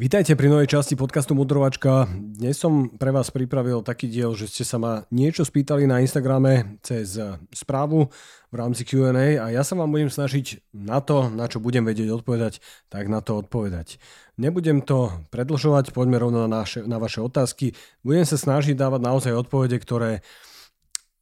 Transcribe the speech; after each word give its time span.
Vítajte 0.00 0.32
pri 0.32 0.48
novej 0.48 0.64
časti 0.64 0.96
podcastu 0.96 1.36
Mudrovačka. 1.36 2.08
Dnes 2.08 2.56
som 2.56 2.88
pre 2.88 3.12
vás 3.12 3.28
pripravil 3.28 3.84
taký 3.84 4.08
diel, 4.08 4.32
že 4.32 4.48
ste 4.48 4.64
sa 4.64 4.80
ma 4.80 5.04
niečo 5.12 5.44
spýtali 5.44 5.84
na 5.84 6.00
Instagrame 6.00 6.80
cez 6.80 7.20
správu 7.52 8.08
v 8.48 8.54
rámci 8.56 8.88
Q&A 8.88 9.36
a 9.36 9.52
ja 9.52 9.60
sa 9.60 9.76
vám 9.76 9.92
budem 9.92 10.08
snažiť 10.08 10.72
na 10.72 11.04
to, 11.04 11.28
na 11.28 11.52
čo 11.52 11.60
budem 11.60 11.84
vedieť 11.84 12.16
odpovedať, 12.16 12.64
tak 12.88 13.12
na 13.12 13.20
to 13.20 13.44
odpovedať. 13.44 14.00
Nebudem 14.40 14.80
to 14.80 15.12
predlžovať, 15.28 15.92
poďme 15.92 16.16
rovno 16.16 16.48
na, 16.48 16.64
naše, 16.64 16.80
na 16.80 16.96
vaše 16.96 17.20
otázky. 17.20 17.76
Budem 18.00 18.24
sa 18.24 18.40
snažiť 18.40 18.80
dávať 18.80 19.04
naozaj 19.04 19.36
odpovede, 19.36 19.76
ktoré 19.84 20.24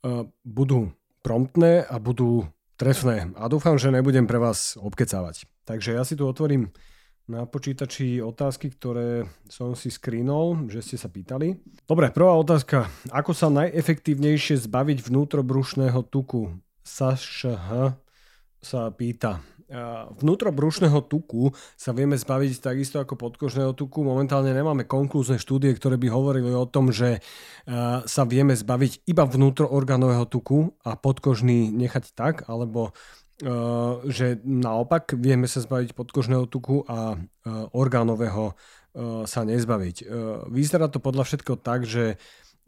uh, 0.06 0.22
budú 0.46 0.94
promptné 1.26 1.82
a 1.82 1.98
budú 1.98 2.46
trefné. 2.78 3.34
A 3.42 3.50
dúfam, 3.50 3.74
že 3.74 3.90
nebudem 3.90 4.30
pre 4.30 4.38
vás 4.38 4.78
obkecávať. 4.78 5.50
Takže 5.66 5.98
ja 5.98 6.06
si 6.06 6.14
tu 6.14 6.30
otvorím 6.30 6.70
na 7.28 7.44
počítači 7.44 8.24
otázky, 8.24 8.72
ktoré 8.72 9.28
som 9.52 9.76
si 9.76 9.92
screenol, 9.92 10.64
že 10.72 10.80
ste 10.80 10.96
sa 10.96 11.12
pýtali. 11.12 11.60
Dobre, 11.84 12.08
prvá 12.08 12.32
otázka. 12.34 12.88
Ako 13.12 13.36
sa 13.36 13.52
najefektívnejšie 13.52 14.56
zbaviť 14.64 15.04
vnútrobrušného 15.04 16.00
tuku? 16.08 16.56
Sašh 16.80 17.44
sa 18.58 18.80
pýta. 18.96 19.44
Vnútrobrušného 20.24 21.04
tuku 21.04 21.52
sa 21.76 21.92
vieme 21.92 22.16
zbaviť 22.16 22.64
takisto 22.64 23.04
ako 23.04 23.20
podkožného 23.20 23.76
tuku. 23.76 24.00
Momentálne 24.00 24.56
nemáme 24.56 24.88
konklúzne 24.88 25.36
štúdie, 25.36 25.76
ktoré 25.76 26.00
by 26.00 26.08
hovorili 26.08 26.56
o 26.56 26.64
tom, 26.64 26.88
že 26.88 27.20
sa 28.08 28.24
vieme 28.24 28.56
zbaviť 28.56 29.04
iba 29.04 29.28
vnútroorganového 29.28 30.24
tuku 30.24 30.72
a 30.80 30.96
podkožný 30.96 31.68
nechať 31.68 32.16
tak, 32.16 32.48
alebo 32.48 32.96
že 34.08 34.42
naopak 34.42 35.14
vieme 35.14 35.46
sa 35.46 35.62
zbaviť 35.62 35.94
podkožného 35.94 36.50
tuku 36.50 36.82
a 36.90 37.14
eh, 37.14 37.20
orgánového 37.70 38.50
eh, 38.50 38.56
sa 39.24 39.46
nezbaviť. 39.46 39.96
Vyzerá 40.50 40.90
to 40.90 40.98
podľa 40.98 41.24
všetko 41.26 41.52
tak, 41.62 41.86
že 41.86 42.18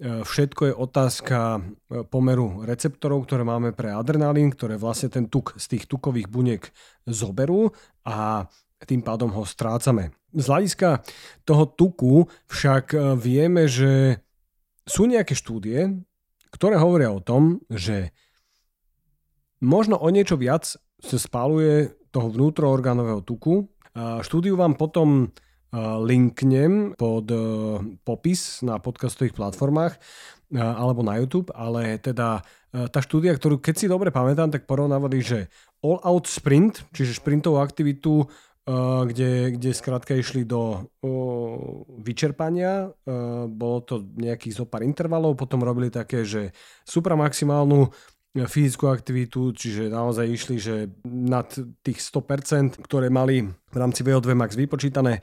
všetko 0.01 0.63
je 0.65 0.75
otázka 0.81 1.61
pomeru 2.09 2.65
receptorov, 2.65 3.29
ktoré 3.29 3.45
máme 3.45 3.77
pre 3.77 3.93
adrenalín, 3.93 4.49
ktoré 4.49 4.81
vlastne 4.81 5.13
ten 5.13 5.29
tuk 5.29 5.53
z 5.61 5.77
tých 5.77 5.85
tukových 5.85 6.25
buniek 6.25 6.65
zoberú 7.05 7.69
a 8.09 8.49
tým 8.89 9.05
pádom 9.05 9.29
ho 9.37 9.45
strácame. 9.45 10.17
Z 10.33 10.49
hľadiska 10.49 11.05
toho 11.45 11.69
tuku 11.69 12.25
však 12.49 12.97
vieme, 13.21 13.69
že 13.69 14.25
sú 14.89 15.05
nejaké 15.05 15.37
štúdie, 15.37 16.01
ktoré 16.49 16.81
hovoria 16.81 17.13
o 17.13 17.21
tom, 17.21 17.61
že 17.69 18.17
Možno 19.61 20.01
o 20.01 20.09
niečo 20.09 20.41
viac 20.41 20.65
sa 20.77 21.17
spáluje 21.21 21.93
toho 22.11 22.33
vnútroorgánového 22.33 23.21
tuku. 23.21 23.69
Štúdiu 24.25 24.57
vám 24.57 24.75
potom 24.75 25.29
linknem 26.03 26.99
pod 26.99 27.31
e, 27.31 27.39
popis 28.03 28.59
na 28.67 28.83
podcastových 28.83 29.39
platformách 29.39 29.95
alebo 30.51 31.07
na 31.07 31.15
YouTube, 31.23 31.55
ale 31.55 31.95
teda 32.03 32.43
e, 32.75 32.91
tá 32.91 32.99
štúdia, 32.99 33.31
ktorú 33.39 33.63
keď 33.63 33.75
si 33.79 33.87
dobre 33.87 34.11
pamätám, 34.11 34.51
tak 34.51 34.67
porovnávali, 34.67 35.23
že 35.23 35.47
all 35.87 36.03
out 36.03 36.27
sprint, 36.27 36.83
čiže 36.91 37.23
šprintovú 37.23 37.63
aktivitu, 37.63 38.27
e, 38.27 38.75
kde, 39.07 39.55
kde 39.55 39.71
skrátka 39.71 40.19
išli 40.19 40.43
do 40.43 40.91
vyčerpania, 42.03 42.91
bolo 43.47 43.79
to 43.87 44.03
nejakých 44.19 44.59
zo 44.59 44.65
pár 44.67 44.83
intervalov, 44.83 45.39
potom 45.39 45.63
robili 45.63 45.89
také, 45.89 46.27
že 46.27 46.51
supramaximálnu 46.83 47.95
fyzickú 48.35 48.87
aktivitu, 48.87 49.51
čiže 49.51 49.91
naozaj 49.91 50.27
išli, 50.31 50.57
že 50.63 50.75
nad 51.07 51.51
tých 51.83 51.99
100%, 51.99 52.79
ktoré 52.87 53.11
mali 53.11 53.43
v 53.51 53.77
rámci 53.77 54.07
VO2 54.07 54.39
max 54.39 54.55
vypočítané. 54.55 55.19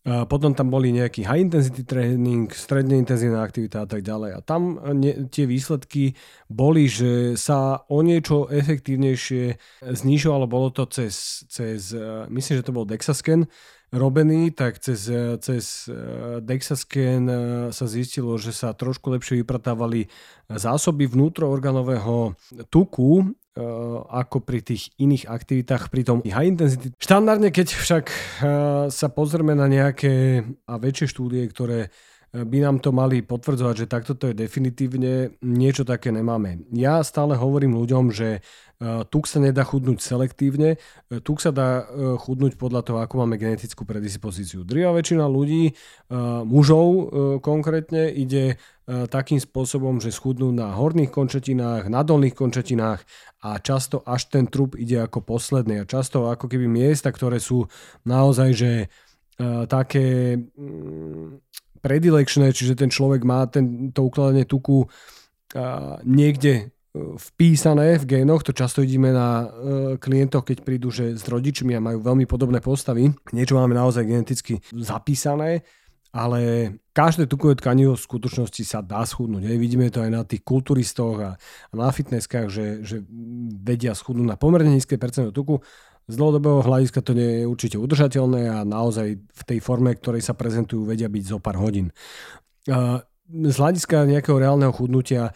Potom 0.00 0.56
tam 0.56 0.72
boli 0.72 0.96
nejaký 0.96 1.28
high 1.28 1.44
intensity 1.44 1.84
training, 1.84 2.48
stredne 2.56 2.96
intenzívna 2.96 3.44
aktivita 3.44 3.84
a 3.84 3.88
tak 3.88 4.00
ďalej. 4.00 4.30
A 4.32 4.40
tam 4.40 4.80
ne, 4.96 5.28
tie 5.28 5.44
výsledky 5.44 6.16
boli, 6.48 6.88
že 6.88 7.36
sa 7.36 7.84
o 7.84 8.00
niečo 8.00 8.48
efektívnejšie 8.48 9.60
znižovalo, 9.84 10.48
bolo 10.48 10.72
to 10.72 10.88
cez, 10.88 11.44
cez 11.52 11.92
myslím, 12.32 12.54
že 12.60 12.64
to 12.64 12.72
bol 12.72 12.88
Dexascan, 12.88 13.44
robený, 13.90 14.54
tak 14.54 14.78
cez, 14.78 15.10
cez 15.42 15.64
eh, 15.90 16.38
Dexascan 16.40 17.22
sa 17.74 17.86
zistilo, 17.90 18.38
že 18.38 18.54
sa 18.54 18.72
trošku 18.72 19.10
lepšie 19.10 19.42
vypratávali 19.42 20.06
zásoby 20.46 21.10
vnútroorganového 21.10 22.34
tuku, 22.70 23.34
ako 24.08 24.40
pri 24.40 24.64
tých 24.64 24.90
iných 24.96 25.28
aktivitách, 25.28 25.92
pri 25.92 26.02
tom 26.02 26.18
high 26.24 26.48
intensity. 26.48 26.96
Štandardne, 26.96 27.52
keď 27.52 27.76
však 27.76 28.04
sa 28.88 29.08
pozrieme 29.12 29.52
na 29.52 29.68
nejaké 29.68 30.44
a 30.64 30.80
väčšie 30.80 31.06
štúdie, 31.12 31.44
ktoré 31.52 31.92
by 32.30 32.62
nám 32.62 32.78
to 32.78 32.94
mali 32.94 33.26
potvrdzovať, 33.26 33.74
že 33.74 33.90
takto 33.90 34.14
to 34.14 34.30
je 34.30 34.38
definitívne, 34.38 35.34
niečo 35.42 35.82
také 35.82 36.14
nemáme. 36.14 36.62
Ja 36.70 37.02
stále 37.02 37.34
hovorím 37.34 37.74
ľuďom, 37.74 38.14
že 38.14 38.38
tuk 39.10 39.26
sa 39.26 39.42
nedá 39.42 39.66
chudnúť 39.66 39.98
selektívne, 39.98 40.78
tuk 41.26 41.42
sa 41.42 41.50
dá 41.50 41.90
chudnúť 42.22 42.54
podľa 42.54 42.86
toho, 42.86 42.98
ako 43.02 43.26
máme 43.26 43.34
genetickú 43.34 43.82
predispozíciu. 43.82 44.62
Drivá 44.62 44.94
väčšina 44.94 45.26
ľudí, 45.26 45.74
mužov 46.46 47.10
konkrétne, 47.42 48.14
ide 48.14 48.62
takým 48.90 49.38
spôsobom, 49.38 50.02
že 50.02 50.10
schudnú 50.10 50.50
na 50.50 50.74
horných 50.74 51.14
končetinách, 51.14 51.86
na 51.86 52.02
dolných 52.02 52.34
končetinách 52.34 53.06
a 53.46 53.62
často 53.62 54.02
až 54.02 54.26
ten 54.26 54.50
trup 54.50 54.74
ide 54.74 54.98
ako 54.98 55.22
posledný. 55.22 55.82
A 55.82 55.88
často 55.88 56.26
ako 56.26 56.50
keby 56.50 56.66
miesta, 56.66 57.14
ktoré 57.14 57.38
sú 57.38 57.70
naozaj, 58.02 58.50
že 58.50 58.72
také 59.70 60.36
mm, 60.36 61.40
predilekčné, 61.80 62.52
čiže 62.52 62.76
ten 62.76 62.90
človek 62.90 63.22
má 63.22 63.46
ten, 63.46 63.94
to 63.94 64.04
ukladanie 64.04 64.44
tuku 64.44 64.84
a, 65.54 65.96
niekde 66.02 66.74
vpísané 66.90 68.02
v 68.02 68.18
génoch, 68.18 68.42
to 68.42 68.50
často 68.50 68.82
vidíme 68.82 69.14
na 69.14 69.46
klientoch, 70.02 70.42
keď 70.42 70.58
prídu 70.66 70.90
že 70.90 71.14
s 71.14 71.22
rodičmi 71.22 71.78
a 71.78 71.80
majú 71.80 72.02
veľmi 72.02 72.26
podobné 72.26 72.58
postavy. 72.58 73.14
Niečo 73.30 73.54
máme 73.54 73.78
naozaj 73.78 74.02
geneticky 74.02 74.58
zapísané, 74.74 75.62
ale 76.10 76.74
každé 76.90 77.30
tukové 77.30 77.54
tkanivo 77.54 77.94
v 77.94 78.02
skutočnosti 78.02 78.62
sa 78.66 78.82
dá 78.82 79.06
schudnúť. 79.06 79.46
Hej. 79.46 79.56
Vidíme 79.62 79.86
to 79.94 80.02
aj 80.02 80.10
na 80.10 80.22
tých 80.26 80.42
kulturistoch 80.42 81.16
a, 81.22 81.30
na 81.70 81.90
fitnesskách, 81.94 82.50
že, 82.50 82.82
že 82.82 83.06
vedia 83.62 83.94
schudnúť 83.94 84.26
na 84.26 84.34
pomerne 84.34 84.74
nízke 84.74 84.98
percento 84.98 85.30
tuku. 85.30 85.62
Z 86.10 86.18
dlhodobého 86.18 86.66
hľadiska 86.66 87.06
to 87.06 87.14
nie 87.14 87.42
je 87.42 87.44
určite 87.46 87.76
udržateľné 87.78 88.50
a 88.50 88.66
naozaj 88.66 89.22
v 89.22 89.42
tej 89.46 89.62
forme, 89.62 89.94
ktorej 89.94 90.26
sa 90.26 90.34
prezentujú, 90.34 90.82
vedia 90.82 91.06
byť 91.06 91.24
zo 91.30 91.38
pár 91.38 91.54
hodín. 91.54 91.94
Z 93.30 93.56
hľadiska 93.62 94.10
nejakého 94.10 94.42
reálneho 94.42 94.74
chudnutia 94.74 95.30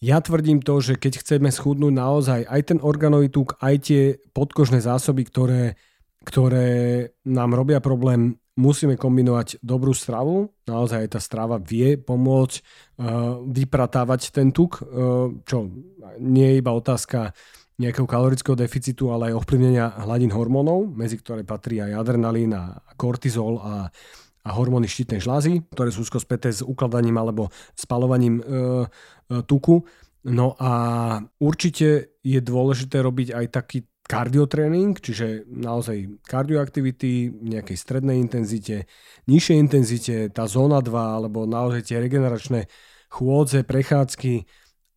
ja 0.00 0.20
tvrdím 0.24 0.64
to, 0.64 0.80
že 0.80 0.96
keď 0.96 1.20
chceme 1.20 1.52
schudnúť 1.52 1.92
naozaj 1.92 2.40
aj 2.48 2.60
ten 2.64 2.78
organový 2.80 3.28
tuk, 3.28 3.60
aj 3.60 3.74
tie 3.84 4.02
podkožné 4.32 4.80
zásoby, 4.80 5.28
ktoré, 5.28 5.76
ktoré 6.24 6.68
nám 7.28 7.52
robia 7.52 7.84
problém, 7.84 8.40
musíme 8.54 8.94
kombinovať 8.94 9.58
dobrú 9.62 9.90
stravu. 9.90 10.50
Naozaj 10.66 11.14
tá 11.14 11.20
strava 11.20 11.58
vie 11.58 11.98
pomôcť 11.98 12.54
uh, 12.58 12.64
vypratávať 13.44 14.30
ten 14.30 14.54
tuk, 14.54 14.78
uh, 14.80 15.30
čo 15.42 15.70
nie 16.22 16.54
je 16.54 16.58
iba 16.62 16.70
otázka 16.70 17.34
nejakého 17.74 18.06
kalorického 18.06 18.54
deficitu, 18.54 19.10
ale 19.10 19.30
aj 19.30 19.42
ovplyvnenia 19.42 20.06
hladín 20.06 20.30
hormónov, 20.30 20.86
medzi 20.94 21.18
ktoré 21.18 21.42
patrí 21.42 21.82
aj 21.82 22.06
adrenalín 22.06 22.54
a 22.54 22.78
kortizol 22.94 23.58
a, 23.58 23.90
a 24.46 24.50
hormóny 24.54 24.86
štítnej 24.86 25.18
žlázy, 25.18 25.66
ktoré 25.74 25.90
sú 25.90 26.06
úzko 26.06 26.22
späté 26.22 26.54
s 26.54 26.62
ukladaním 26.62 27.18
alebo 27.18 27.50
spalovaním 27.74 28.38
e, 28.38 28.44
tuku. 29.42 29.82
No 30.30 30.54
a 30.62 30.72
určite 31.42 32.14
je 32.22 32.38
dôležité 32.38 33.02
robiť 33.02 33.34
aj 33.34 33.46
taký 33.50 33.78
kardiotréning, 34.04 35.00
čiže 35.00 35.48
naozaj 35.48 36.20
kardioaktivity 36.28 37.32
nejakej 37.40 37.76
strednej 37.76 38.20
intenzite, 38.20 38.84
nižšej 39.26 39.56
intenzite, 39.56 40.14
tá 40.28 40.44
zóna 40.44 40.84
2 40.84 40.92
alebo 40.92 41.48
naozaj 41.48 41.88
tie 41.88 41.96
regeneračné 42.04 42.68
chôdze, 43.08 43.64
prechádzky, 43.64 44.44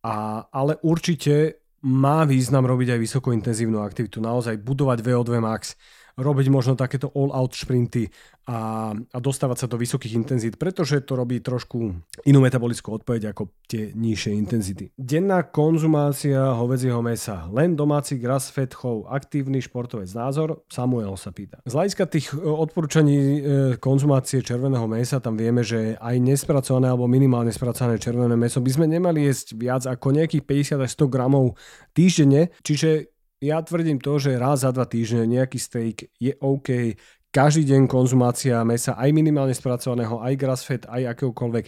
a, 0.04 0.44
ale 0.52 0.76
určite 0.84 1.64
má 1.88 2.26
význam 2.26 2.66
robiť 2.66 2.98
aj 2.98 3.00
vysokointenzívnu 3.00 3.78
aktivitu, 3.80 4.18
naozaj 4.18 4.60
budovať 4.60 4.98
VO2 5.00 5.30
max, 5.38 5.78
robiť 6.18 6.46
možno 6.50 6.74
takéto 6.74 7.14
all-out 7.14 7.54
šprinty 7.54 8.10
a, 8.50 8.90
a 8.96 9.18
dostávať 9.22 9.64
sa 9.64 9.66
do 9.70 9.78
vysokých 9.78 10.18
intenzít, 10.18 10.54
pretože 10.58 11.04
to 11.06 11.14
robí 11.14 11.38
trošku 11.38 11.94
inú 12.26 12.38
metabolickú 12.42 12.96
odpoveď 12.98 13.30
ako 13.30 13.54
tie 13.70 13.94
nižšie 13.94 14.32
intenzity. 14.34 14.90
Denná 14.98 15.46
konzumácia 15.46 16.56
hovedzieho 16.58 16.98
mesa, 17.04 17.46
len 17.54 17.78
domáci 17.78 18.18
grass-fed 18.18 18.74
chov, 18.74 19.06
aktívny 19.06 19.62
športovec. 19.62 20.10
Názor, 20.10 20.64
Samuel 20.66 21.14
sa 21.20 21.30
pýta. 21.30 21.62
Z 21.68 21.76
hľadiska 21.76 22.04
tých 22.08 22.32
e, 22.34 22.40
odporúčaní 22.40 23.16
e, 23.16 23.40
konzumácie 23.78 24.40
červeného 24.40 24.88
mesa, 24.90 25.22
tam 25.22 25.38
vieme, 25.38 25.62
že 25.62 25.94
aj 26.00 26.16
nespracované 26.18 26.88
alebo 26.90 27.06
minimálne 27.06 27.52
spracované 27.52 28.00
červené 28.00 28.34
meso 28.34 28.58
by 28.64 28.70
sme 28.72 28.90
nemali 28.90 29.28
jesť 29.28 29.54
viac 29.54 29.84
ako 29.84 30.16
nejakých 30.16 30.42
50 30.80 30.84
až 30.88 30.90
100 30.96 31.14
gramov 31.14 31.54
týždenne, 31.92 32.50
čiže 32.64 33.12
ja 33.38 33.62
tvrdím 33.62 34.02
to, 34.02 34.18
že 34.18 34.38
raz 34.38 34.66
za 34.66 34.70
dva 34.74 34.86
týždne 34.86 35.26
nejaký 35.26 35.58
steak 35.58 36.10
je 36.18 36.34
OK, 36.42 36.98
každý 37.28 37.76
deň 37.76 37.86
konzumácia 37.86 38.56
mesa, 38.64 38.96
aj 38.96 39.10
minimálne 39.12 39.52
spracovaného, 39.52 40.18
aj 40.24 40.34
grass-fed, 40.34 40.82
aj 40.88 41.12
akéhokoľvek, 41.14 41.66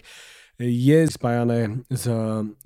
je 0.61 1.09
spájané 1.09 1.81
s, 1.89 2.05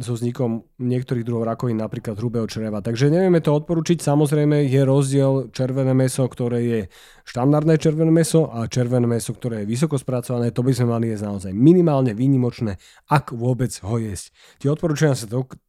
so 0.04 0.12
vznikom 0.12 0.68
niektorých 0.84 1.24
druhov 1.24 1.48
rakovín, 1.48 1.80
napríklad 1.80 2.20
hrubého 2.20 2.44
čreva. 2.44 2.84
Takže 2.84 3.08
nevieme 3.08 3.40
to 3.40 3.56
odporučiť. 3.56 4.04
Samozrejme 4.04 4.68
je 4.68 4.82
rozdiel 4.84 5.48
červené 5.56 5.96
meso, 5.96 6.28
ktoré 6.28 6.60
je 6.60 6.82
štandardné 7.24 7.80
červené 7.80 8.12
meso 8.12 8.52
a 8.52 8.68
červené 8.68 9.08
meso, 9.08 9.32
ktoré 9.32 9.64
je 9.64 9.72
vysoko 9.72 9.96
spracované. 9.96 10.52
To 10.52 10.66
by 10.66 10.76
sme 10.76 10.92
mali 10.92 11.08
jesť 11.14 11.24
naozaj 11.24 11.52
minimálne 11.56 12.12
výnimočné, 12.12 12.76
ak 13.08 13.32
vôbec 13.32 13.72
ho 13.80 13.96
jesť. 13.96 14.36
Tie 14.60 14.68
odporúčania 14.68 15.16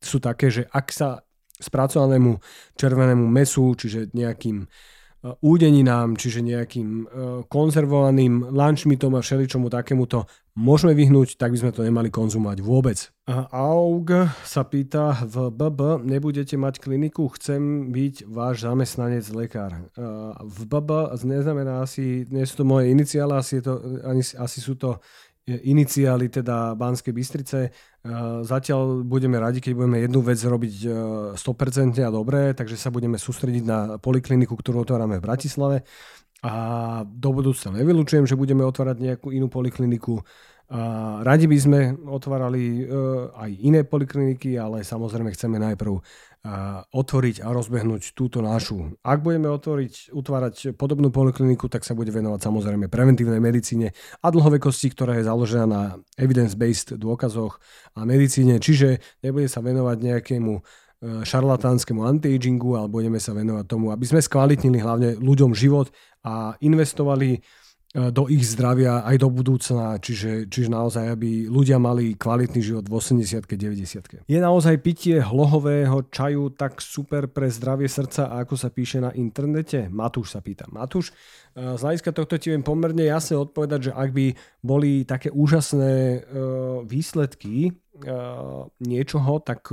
sú 0.02 0.18
také, 0.18 0.50
že 0.50 0.66
ak 0.74 0.86
sa 0.90 1.25
spracovanému 1.60 2.38
červenému 2.76 3.26
mesu, 3.28 3.74
čiže 3.74 4.12
nejakým 4.12 4.68
E, 5.26 5.34
údeninám, 5.42 6.14
čiže 6.14 6.44
nejakým 6.44 6.88
e, 6.88 7.04
konzervovaným 7.50 8.52
lunchmitom 8.52 9.16
a 9.18 9.24
všeličomu 9.24 9.72
takémuto 9.72 10.28
môžeme 10.56 10.96
vyhnúť, 10.96 11.36
tak 11.36 11.52
by 11.52 11.58
sme 11.60 11.72
to 11.72 11.84
nemali 11.84 12.08
konzumovať 12.08 12.58
vôbec. 12.60 12.98
AUG 13.28 14.30
sa 14.46 14.62
pýta, 14.64 15.18
v 15.24 15.50
BB 15.52 16.06
nebudete 16.06 16.54
mať 16.56 16.80
kliniku, 16.80 17.28
chcem 17.34 17.92
byť 17.92 18.28
váš 18.28 18.64
zamestnanec 18.64 19.24
lekár. 19.34 19.72
E, 19.72 19.82
v 20.44 20.58
BB 20.68 20.90
neznamená 21.26 21.82
asi, 21.82 22.28
nie 22.30 22.46
sú 22.46 22.62
to 22.62 22.64
moje 22.68 22.92
iniciály, 22.92 23.32
asi, 23.34 23.58
je 23.58 23.64
to, 23.66 23.74
asi 24.14 24.58
sú 24.60 24.78
to 24.78 25.00
iniciály 25.46 26.26
teda 26.26 26.74
Banskej 26.74 27.14
Bystrice. 27.14 27.70
Zatiaľ 28.42 29.06
budeme 29.06 29.38
radi, 29.38 29.62
keď 29.62 29.72
budeme 29.78 30.02
jednu 30.02 30.20
vec 30.26 30.42
robiť 30.42 30.74
100% 31.38 32.02
a 32.02 32.10
dobre, 32.10 32.50
takže 32.50 32.74
sa 32.74 32.90
budeme 32.90 33.14
sústrediť 33.14 33.62
na 33.62 33.78
polikliniku, 34.02 34.58
ktorú 34.58 34.82
otvárame 34.82 35.22
v 35.22 35.26
Bratislave. 35.26 35.76
A 36.42 36.52
do 37.06 37.30
budúcna 37.30 37.78
nevylučujem, 37.78 38.26
že 38.26 38.34
budeme 38.34 38.66
otvárať 38.66 38.98
nejakú 38.98 39.30
inú 39.30 39.46
polikliniku. 39.46 40.18
A 40.66 41.22
radi 41.22 41.46
by 41.46 41.58
sme 41.62 41.94
otvárali 42.10 42.82
aj 43.38 43.50
iné 43.62 43.86
polikliniky, 43.86 44.58
ale 44.58 44.82
samozrejme 44.82 45.30
chceme 45.30 45.62
najprv 45.62 45.94
otvoriť 46.92 47.42
a 47.42 47.48
rozbehnúť 47.50 48.14
túto 48.14 48.38
našu. 48.44 48.94
Ak 49.02 49.24
budeme 49.24 49.50
otvoriť, 49.50 50.14
utvárať 50.14 50.54
podobnú 50.78 51.10
polikliniku, 51.10 51.66
tak 51.66 51.82
sa 51.82 51.96
bude 51.96 52.14
venovať 52.14 52.40
samozrejme 52.46 52.86
preventívnej 52.86 53.42
medicíne 53.42 53.96
a 54.22 54.26
dlhovekosti, 54.30 54.92
ktorá 54.94 55.18
je 55.18 55.26
založená 55.26 55.66
na 55.66 55.82
evidence-based 56.14 56.96
dôkazoch 57.00 57.58
a 57.98 58.06
medicíne, 58.06 58.62
čiže 58.62 59.02
nebude 59.26 59.50
sa 59.50 59.58
venovať 59.64 59.96
nejakému 59.98 60.52
e, 60.54 60.62
šarlatánskemu 61.26 62.00
anti-agingu, 62.06 62.78
ale 62.78 62.88
budeme 62.92 63.18
sa 63.18 63.34
venovať 63.34 63.64
tomu, 63.66 63.90
aby 63.90 64.06
sme 64.06 64.22
skvalitnili 64.22 64.78
hlavne 64.78 65.10
ľuďom 65.18 65.50
život 65.56 65.90
a 66.22 66.54
investovali 66.62 67.42
do 67.96 68.28
ich 68.28 68.44
zdravia 68.44 69.00
aj 69.08 69.16
do 69.24 69.32
budúcna, 69.32 69.96
čiže, 69.96 70.52
čiže 70.52 70.68
naozaj, 70.68 71.16
aby 71.16 71.48
ľudia 71.48 71.80
mali 71.80 72.12
kvalitný 72.12 72.60
život 72.60 72.84
v 72.84 73.00
80 73.00 73.48
90 73.48 74.28
Je 74.28 74.36
naozaj 74.36 74.84
pitie 74.84 75.16
hlohového 75.16 76.04
čaju 76.12 76.52
tak 76.52 76.84
super 76.84 77.24
pre 77.32 77.48
zdravie 77.48 77.88
srdca, 77.88 78.36
ako 78.36 78.52
sa 78.52 78.68
píše 78.68 79.00
na 79.00 79.16
internete? 79.16 79.88
Matúš 79.88 80.36
sa 80.36 80.44
pýta. 80.44 80.68
Matúš, 80.68 81.08
e, 81.56 81.72
z 81.72 81.80
hľadiska 81.80 82.12
tohto 82.12 82.36
ti 82.36 82.52
viem 82.52 82.60
pomerne 82.60 83.00
jasne 83.00 83.40
odpovedať, 83.40 83.88
že 83.88 83.92
ak 83.96 84.10
by 84.12 84.26
boli 84.60 85.08
také 85.08 85.32
úžasné 85.32 85.92
e, 85.96 86.18
výsledky 86.84 87.72
niečoho, 88.82 89.32
tak 89.40 89.72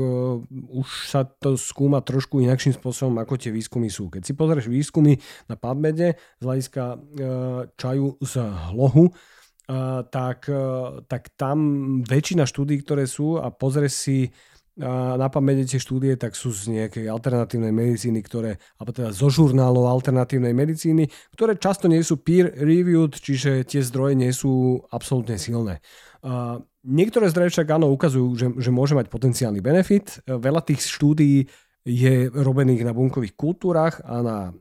už 0.52 0.88
sa 1.10 1.28
to 1.28 1.60
skúma 1.60 2.00
trošku 2.00 2.40
inakším 2.40 2.78
spôsobom, 2.78 3.20
ako 3.20 3.36
tie 3.36 3.52
výskumy 3.52 3.92
sú. 3.92 4.08
Keď 4.08 4.22
si 4.24 4.34
pozrieš 4.38 4.72
výskumy 4.72 5.20
na 5.52 5.60
PubMede 5.60 6.16
z 6.40 6.44
hľadiska 6.44 6.84
čaju 7.75 8.08
z 8.24 8.34
hlohu, 8.72 9.12
tak, 10.12 10.52
tak 11.08 11.24
tam 11.40 11.58
väčšina 12.04 12.44
štúdí, 12.44 12.84
ktoré 12.84 13.08
sú 13.08 13.40
a 13.40 13.48
pozrieš 13.52 13.94
si 13.96 14.18
na 14.74 15.30
pamäti 15.30 15.69
tie 15.69 15.78
štúdie, 15.78 16.18
tak 16.18 16.34
sú 16.34 16.50
z 16.50 16.74
nejakej 16.74 17.06
alternatívnej 17.06 17.69
medicíny, 17.69 18.26
ktoré, 18.26 18.58
alebo 18.81 18.90
teda 18.90 19.14
zo 19.14 19.30
žurnálov 19.30 19.86
alternatívnej 19.86 20.50
medicíny, 20.50 21.14
ktoré 21.38 21.62
často 21.62 21.86
nie 21.86 22.02
sú 22.02 22.18
peer-reviewed, 22.18 23.14
čiže 23.14 23.69
tie 23.69 23.86
zdroje 23.86 24.18
nie 24.18 24.34
sú 24.34 24.81
absolútne 24.90 25.38
silné. 25.38 25.78
Niektoré 26.83 27.31
zdroje 27.31 27.56
však 27.56 27.80
áno 27.80 27.88
ukazujú, 27.95 28.27
že, 28.35 28.47
že 28.59 28.68
môže 28.68 28.91
mať 28.91 29.07
potenciálny 29.07 29.63
benefit. 29.63 30.19
Veľa 30.27 30.68
tých 30.68 30.83
štúdií 30.83 31.47
je 31.88 32.27
robených 32.27 32.83
na 32.83 32.91
bunkových 32.91 33.35
kultúrach 33.39 34.03
a 34.03 34.19
na 34.19 34.38
e, 34.47 34.51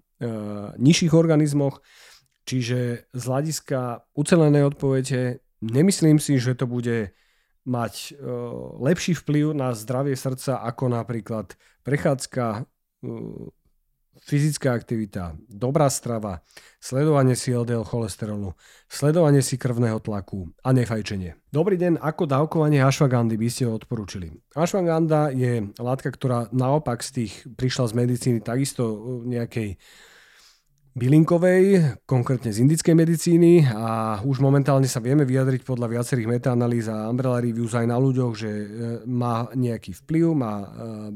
nižších 0.79 1.15
organizmoch, 1.15 1.83
čiže 2.47 3.11
z 3.11 3.23
hľadiska 3.23 4.07
ucelenej 4.15 4.71
odpovede 4.71 5.43
nemyslím 5.63 6.19
si, 6.19 6.39
že 6.39 6.59
to 6.59 6.67
bude 6.67 7.15
mať 7.63 7.95
e, 7.95 8.27
lepší 8.83 9.15
vplyv 9.15 9.55
na 9.55 9.71
zdravie 9.75 10.19
srdca 10.19 10.63
ako 10.67 10.91
napríklad 10.91 11.55
prechádzka 11.87 12.45
e, 12.55 12.63
fyzická 14.21 14.77
aktivita, 14.77 15.35
dobrá 15.49 15.89
strava, 15.89 16.45
sledovanie 16.79 17.35
si 17.35 17.51
LDL 17.51 17.83
cholesterolu, 17.83 18.55
sledovanie 18.87 19.41
si 19.41 19.57
krvného 19.57 19.99
tlaku. 19.99 20.53
A 20.63 20.71
nefajčenie. 20.71 21.35
Dobrý 21.51 21.81
deň, 21.81 21.99
ako 21.99 22.29
dávkovanie 22.29 22.85
ashwagandy 22.85 23.41
by 23.41 23.49
ste 23.49 23.67
odporúčili? 23.67 24.31
Ashwaganda 24.53 25.33
je 25.33 25.73
látka, 25.81 26.13
ktorá 26.13 26.47
naopak 26.53 27.03
z 27.03 27.25
tých 27.25 27.33
prišla 27.57 27.91
z 27.91 27.95
medicíny 27.99 28.39
takisto 28.45 28.85
nejakej 29.25 29.81
bylinkovej, 30.93 31.97
konkrétne 32.05 32.53
z 32.53 32.61
indickej 32.69 32.93
medicíny 32.93 33.65
a 33.65 34.21
už 34.21 34.45
momentálne 34.45 34.85
sa 34.85 35.01
vieme 35.01 35.25
vyjadriť 35.25 35.65
podľa 35.65 35.89
viacerých 35.89 36.29
metaanalýz 36.29 36.93
a 36.93 37.09
umbrella 37.09 37.41
reviews 37.41 37.73
aj 37.73 37.89
na 37.89 37.97
ľuďoch, 37.97 38.33
že 38.37 38.51
e, 38.53 38.67
má 39.09 39.49
nejaký 39.57 39.97
vplyv, 40.05 40.25
má 40.37 40.55
e, 40.61 40.67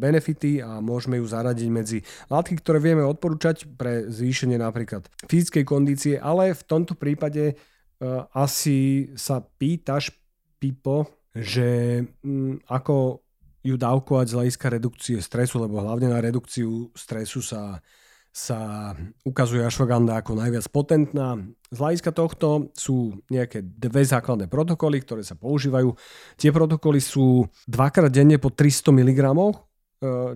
benefity 0.00 0.64
a 0.64 0.80
môžeme 0.80 1.20
ju 1.20 1.28
zaradiť 1.28 1.68
medzi 1.68 1.98
látky, 2.32 2.56
ktoré 2.64 2.80
vieme 2.80 3.04
odporúčať 3.04 3.68
pre 3.76 4.08
zvýšenie 4.08 4.56
napríklad 4.56 5.04
fyzickej 5.28 5.64
kondície, 5.68 6.14
ale 6.16 6.56
v 6.56 6.62
tomto 6.64 6.96
prípade 6.96 7.52
e, 7.52 7.54
asi 8.32 9.12
sa 9.12 9.44
pýtaš, 9.44 10.12
Pipo, 10.56 11.28
že 11.36 12.00
ako 12.64 13.20
ju 13.60 13.76
dávkovať 13.76 14.26
z 14.32 14.34
hľadiska 14.40 14.66
redukcie 14.72 15.16
stresu, 15.20 15.60
lebo 15.60 15.84
hlavne 15.84 16.08
na 16.08 16.24
redukciu 16.24 16.88
stresu 16.96 17.44
sa 17.44 17.84
sa 18.36 18.92
ukazuje 19.24 19.64
ashwagandha 19.64 20.20
ako 20.20 20.36
najviac 20.36 20.68
potentná. 20.68 21.40
Z 21.72 21.78
hľadiska 21.80 22.12
tohto 22.12 22.68
sú 22.76 23.16
nejaké 23.32 23.64
dve 23.64 24.04
základné 24.04 24.52
protokoly, 24.52 25.00
ktoré 25.00 25.24
sa 25.24 25.40
používajú. 25.40 25.96
Tie 26.36 26.52
protokoly 26.52 27.00
sú 27.00 27.48
dvakrát 27.64 28.12
denne 28.12 28.36
po 28.36 28.52
300 28.52 28.92
mg, 28.92 29.20
e, 29.24 29.52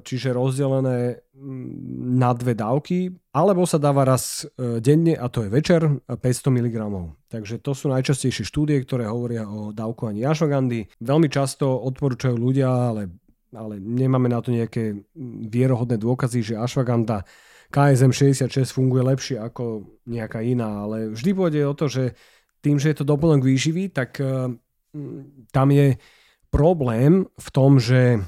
čiže 0.01 0.33
rozdelené 0.33 1.21
mm, 1.37 2.17
na 2.17 2.33
dve 2.33 2.57
dávky, 2.57 3.13
alebo 3.37 3.69
sa 3.69 3.77
dáva 3.77 4.09
raz 4.09 4.49
e, 4.57 4.81
denne, 4.81 5.13
a 5.13 5.29
to 5.29 5.45
je 5.45 5.53
večer, 5.53 5.85
500 6.09 6.57
mg. 6.57 6.77
Takže 7.29 7.61
to 7.61 7.77
sú 7.77 7.93
najčastejšie 7.93 8.49
štúdie, 8.49 8.81
ktoré 8.81 9.13
hovoria 9.13 9.45
o 9.45 9.77
dávkovaní 9.77 10.25
ashwagandy. 10.25 10.89
Veľmi 11.05 11.29
často 11.29 11.69
odporúčajú 11.69 12.33
ľudia, 12.33 12.97
ale, 12.97 13.13
ale 13.53 13.77
nemáme 13.77 14.33
na 14.33 14.41
to 14.41 14.57
nejaké 14.57 14.97
mm, 14.97 15.53
vierohodné 15.53 16.01
dôkazy, 16.01 16.41
že 16.41 16.55
ashwagandha 16.57 17.29
KSM 17.71 18.11
66 18.11 18.75
funguje 18.75 19.03
lepšie 19.07 19.37
ako 19.39 19.87
nejaká 20.11 20.43
iná, 20.43 20.85
ale 20.85 21.15
vždy 21.15 21.31
pôjde 21.33 21.61
o 21.63 21.75
to, 21.75 21.87
že 21.87 22.19
tým, 22.61 22.77
že 22.77 22.93
je 22.93 22.97
to 23.01 23.09
doplnok 23.09 23.47
výživy, 23.47 23.95
tak 23.95 24.19
uh, 24.19 24.51
tam 25.55 25.69
je 25.71 25.97
problém 26.51 27.31
v 27.31 27.49
tom, 27.55 27.79
že 27.79 28.21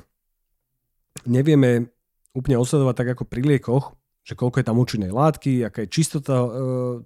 nevieme 1.27 1.91
úplne 2.33 2.57
osledovať 2.57 2.95
tak 2.97 3.09
ako 3.19 3.25
pri 3.29 3.43
liekoch, 3.45 3.99
že 4.23 4.39
koľko 4.39 4.63
je 4.63 4.67
tam 4.71 4.79
účinnej 4.79 5.11
látky, 5.11 5.67
aká 5.67 5.85
je 5.85 5.91
čistota 5.91 6.39
uh, 6.39 6.49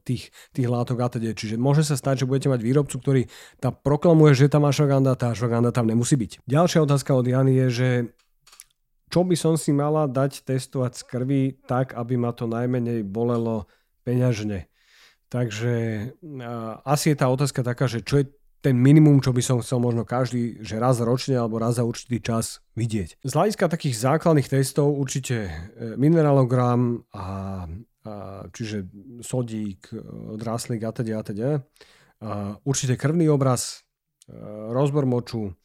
tých, 0.05 0.29
tých 0.53 0.69
látok 0.69 1.01
a 1.01 1.09
teda. 1.09 1.33
Čiže 1.33 1.57
môže 1.57 1.89
sa 1.89 1.97
stať, 1.97 2.23
že 2.23 2.29
budete 2.29 2.53
mať 2.53 2.61
výrobcu, 2.61 2.97
ktorý 3.01 3.23
tam 3.59 3.73
proklamuje, 3.81 4.37
že 4.37 4.53
tam 4.53 4.69
ashwagandha, 4.69 5.17
tá 5.17 5.33
ashwagandha 5.33 5.73
tam 5.73 5.89
nemusí 5.89 6.21
byť. 6.21 6.45
Ďalšia 6.45 6.85
otázka 6.85 7.17
od 7.17 7.25
Jany 7.25 7.57
je, 7.65 7.69
že 7.73 7.89
čo 9.17 9.25
by 9.25 9.33
som 9.33 9.57
si 9.57 9.73
mala 9.73 10.05
dať 10.05 10.45
testovať 10.45 10.93
z 10.93 11.03
krvi 11.09 11.43
tak, 11.65 11.97
aby 11.97 12.21
ma 12.21 12.37
to 12.37 12.45
najmenej 12.45 13.01
bolelo 13.01 13.65
peňažne. 14.05 14.69
Takže 15.33 15.75
uh, 16.21 16.85
asi 16.85 17.17
je 17.17 17.17
tá 17.17 17.33
otázka 17.33 17.65
taká, 17.65 17.89
že 17.89 18.05
čo 18.05 18.21
je 18.21 18.29
ten 18.61 18.77
minimum, 18.77 19.25
čo 19.25 19.33
by 19.33 19.41
som 19.41 19.65
chcel 19.65 19.81
možno 19.81 20.05
každý, 20.05 20.61
že 20.61 20.77
raz 20.77 21.01
ročne 21.01 21.41
alebo 21.41 21.57
raz 21.57 21.81
za 21.81 21.89
určitý 21.89 22.21
čas 22.21 22.61
vidieť. 22.77 23.17
Z 23.25 23.33
hľadiska 23.33 23.73
takých 23.73 23.97
základných 23.97 24.53
testov 24.53 24.93
určite 24.93 25.49
e, 25.49 25.51
mineralogram 25.97 27.01
a, 27.17 27.65
a 28.05 28.13
čiže 28.53 28.85
sodík, 29.25 29.97
e, 29.97 30.03
dráslík 30.37 30.85
a 30.85 30.93
teda 30.93 31.15
a 31.17 31.23
teda. 31.25 31.49
Určite 32.69 33.01
krvný 33.01 33.33
obraz, 33.33 33.81
e, 34.29 34.37
rozbor 34.77 35.09
moču, 35.09 35.57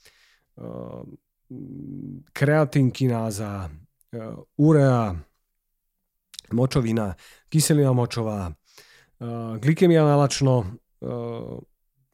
kreatinkináza, 2.34 3.70
e, 4.12 4.18
urea, 4.58 5.16
močovina, 6.52 7.16
kyselina 7.50 7.94
močová, 7.94 8.52
e, 8.52 8.54
glykemia 9.60 10.04
nalačno, 10.06 10.78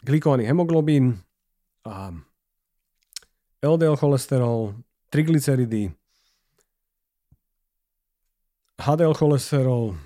glikovaný 0.07 0.47
hemoglobín, 0.47 1.19
LDL 3.59 3.99
cholesterol, 3.99 4.79
triglyceridy, 5.11 5.91
HDL 8.79 9.11
cholesterol, 9.11 9.99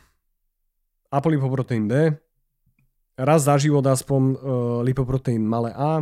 apolipoproteín 1.14 1.86
D, 1.86 2.18
raz 3.20 3.46
za 3.46 3.60
život 3.62 3.86
aspoň 3.86 4.22
lipoproteín 4.82 5.46
malé 5.46 5.76
A, 5.78 6.02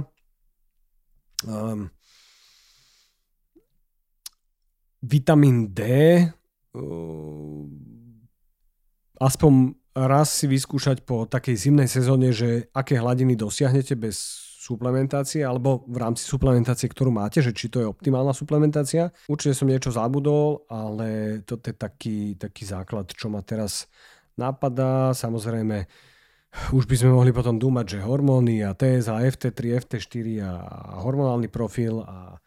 um, 1.43 1.91
vitamín 4.99 5.71
D, 5.71 5.81
aspoň 9.19 9.53
raz 9.95 10.31
si 10.31 10.45
vyskúšať 10.47 11.03
po 11.03 11.27
takej 11.27 11.55
zimnej 11.55 11.89
sezóne, 11.91 12.31
že 12.31 12.71
aké 12.71 12.95
hladiny 12.95 13.35
dosiahnete 13.35 13.99
bez 13.99 14.47
suplementácie 14.59 15.41
alebo 15.41 15.81
v 15.89 15.97
rámci 15.97 16.23
suplementácie, 16.29 16.85
ktorú 16.93 17.09
máte, 17.09 17.41
že 17.41 17.55
či 17.55 17.73
to 17.73 17.81
je 17.81 17.89
optimálna 17.89 18.37
suplementácia. 18.37 19.09
Určite 19.25 19.57
som 19.57 19.65
niečo 19.65 19.89
zabudol, 19.89 20.69
ale 20.69 21.41
toto 21.41 21.73
je 21.73 21.75
taký, 21.75 22.37
taký 22.37 22.69
základ, 22.69 23.09
čo 23.09 23.33
ma 23.33 23.41
teraz 23.41 23.89
napadá. 24.37 25.09
Samozrejme, 25.17 25.89
už 26.69 26.85
by 26.85 26.95
sme 27.01 27.17
mohli 27.17 27.33
potom 27.33 27.57
dúmať, 27.57 27.97
že 27.97 28.05
hormóny 28.05 28.61
a 28.61 28.77
TS 28.77 29.09
a 29.09 29.25
FT3, 29.25 29.81
FT4 29.89 30.27
a 30.45 30.51
hormonálny 31.01 31.49
profil 31.49 32.05
a, 32.05 32.37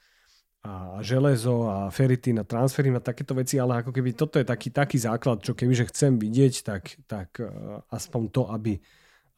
a 0.63 1.03
železo 1.03 1.67
a 1.67 1.91
feritín 1.91 2.39
a 2.39 2.47
transferín 2.47 2.95
a 2.95 3.03
takéto 3.03 3.35
veci, 3.35 3.59
ale 3.59 3.83
ako 3.83 3.91
keby 3.91 4.15
toto 4.15 4.39
je 4.39 4.47
taký, 4.47 4.71
taký 4.71 4.95
základ, 4.95 5.43
čo 5.43 5.59
kebyže 5.59 5.91
chcem 5.91 6.23
vidieť, 6.23 6.55
tak, 6.63 7.03
tak 7.11 7.43
eh, 7.43 7.51
aspoň 7.91 8.23
to, 8.31 8.43
aby 8.47 8.79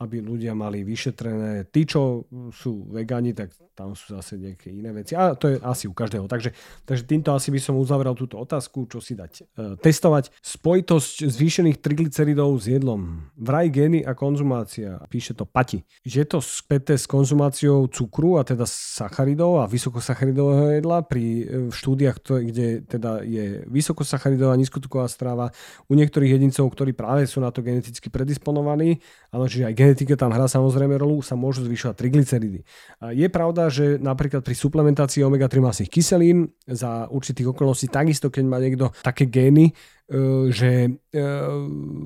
aby 0.03 0.19
ľudia 0.19 0.59
mali 0.59 0.83
vyšetrené. 0.83 1.71
Tí, 1.71 1.87
čo 1.87 2.27
sú 2.51 2.91
vegáni, 2.91 3.31
tak 3.31 3.55
tam 3.79 3.95
sú 3.95 4.15
zase 4.15 4.39
nejaké 4.39 4.75
iné 4.75 4.91
veci. 4.91 5.15
A 5.15 5.39
to 5.39 5.55
je 5.55 5.57
asi 5.63 5.87
u 5.87 5.95
každého. 5.95 6.27
Takže, 6.27 6.51
takže 6.83 7.07
týmto 7.07 7.31
asi 7.31 7.55
by 7.55 7.61
som 7.63 7.79
uzavral 7.79 8.19
túto 8.19 8.39
otázku, 8.39 8.91
čo 8.91 8.99
si 8.99 9.15
dať 9.15 9.33
e, 9.43 9.75
testovať. 9.79 10.35
Spojitosť 10.43 11.31
zvýšených 11.31 11.79
triglyceridov 11.79 12.59
s 12.59 12.71
jedlom. 12.71 13.31
Vraj 13.39 13.71
gény 13.71 14.03
a 14.03 14.19
konzumácia. 14.19 14.99
Píše 15.07 15.39
to 15.39 15.47
Pati. 15.47 15.87
Je 16.03 16.23
to 16.27 16.43
späté 16.43 16.99
s 16.99 17.07
konzumáciou 17.07 17.87
cukru 17.87 18.39
a 18.39 18.43
teda 18.43 18.67
sacharidov 18.67 19.63
a 19.63 19.71
vysokosacharidového 19.71 20.83
jedla 20.83 21.07
pri 21.07 21.23
e, 21.23 21.45
štúdiách, 21.71 22.19
kde 22.23 22.83
teda 22.87 23.23
je 23.23 23.63
vysokosacharidová 23.71 24.59
nízkotuková 24.59 25.07
strava 25.07 25.55
u 25.87 25.95
niektorých 25.95 26.35
jedincov, 26.35 26.67
ktorí 26.75 26.95
práve 26.95 27.27
sú 27.31 27.39
na 27.39 27.55
to 27.55 27.63
geneticky 27.63 28.11
predisponovaní, 28.11 28.99
ale 29.35 29.51
čiže 29.51 29.71
aj 29.71 29.84
genetika 29.85 30.17
tam 30.17 30.33
hrá 30.33 30.49
samozrejme 30.49 30.97
rolu, 30.97 31.21
sa 31.21 31.37
môžu 31.37 31.69
zvyšovať 31.69 31.95
triglyceridy. 32.01 32.61
Je 33.13 33.29
pravda, 33.29 33.69
že 33.69 34.01
napríklad 34.01 34.41
pri 34.41 34.57
suplementácii 34.57 35.21
omega-3 35.21 35.61
masných 35.61 35.93
kyselín 35.93 36.49
za 36.65 37.05
určitých 37.13 37.53
okolností, 37.53 37.93
takisto 37.93 38.33
keď 38.33 38.45
má 38.49 38.57
niekto 38.57 38.89
také 39.05 39.29
gény, 39.29 39.77
že 40.53 40.71
e, 40.85 40.89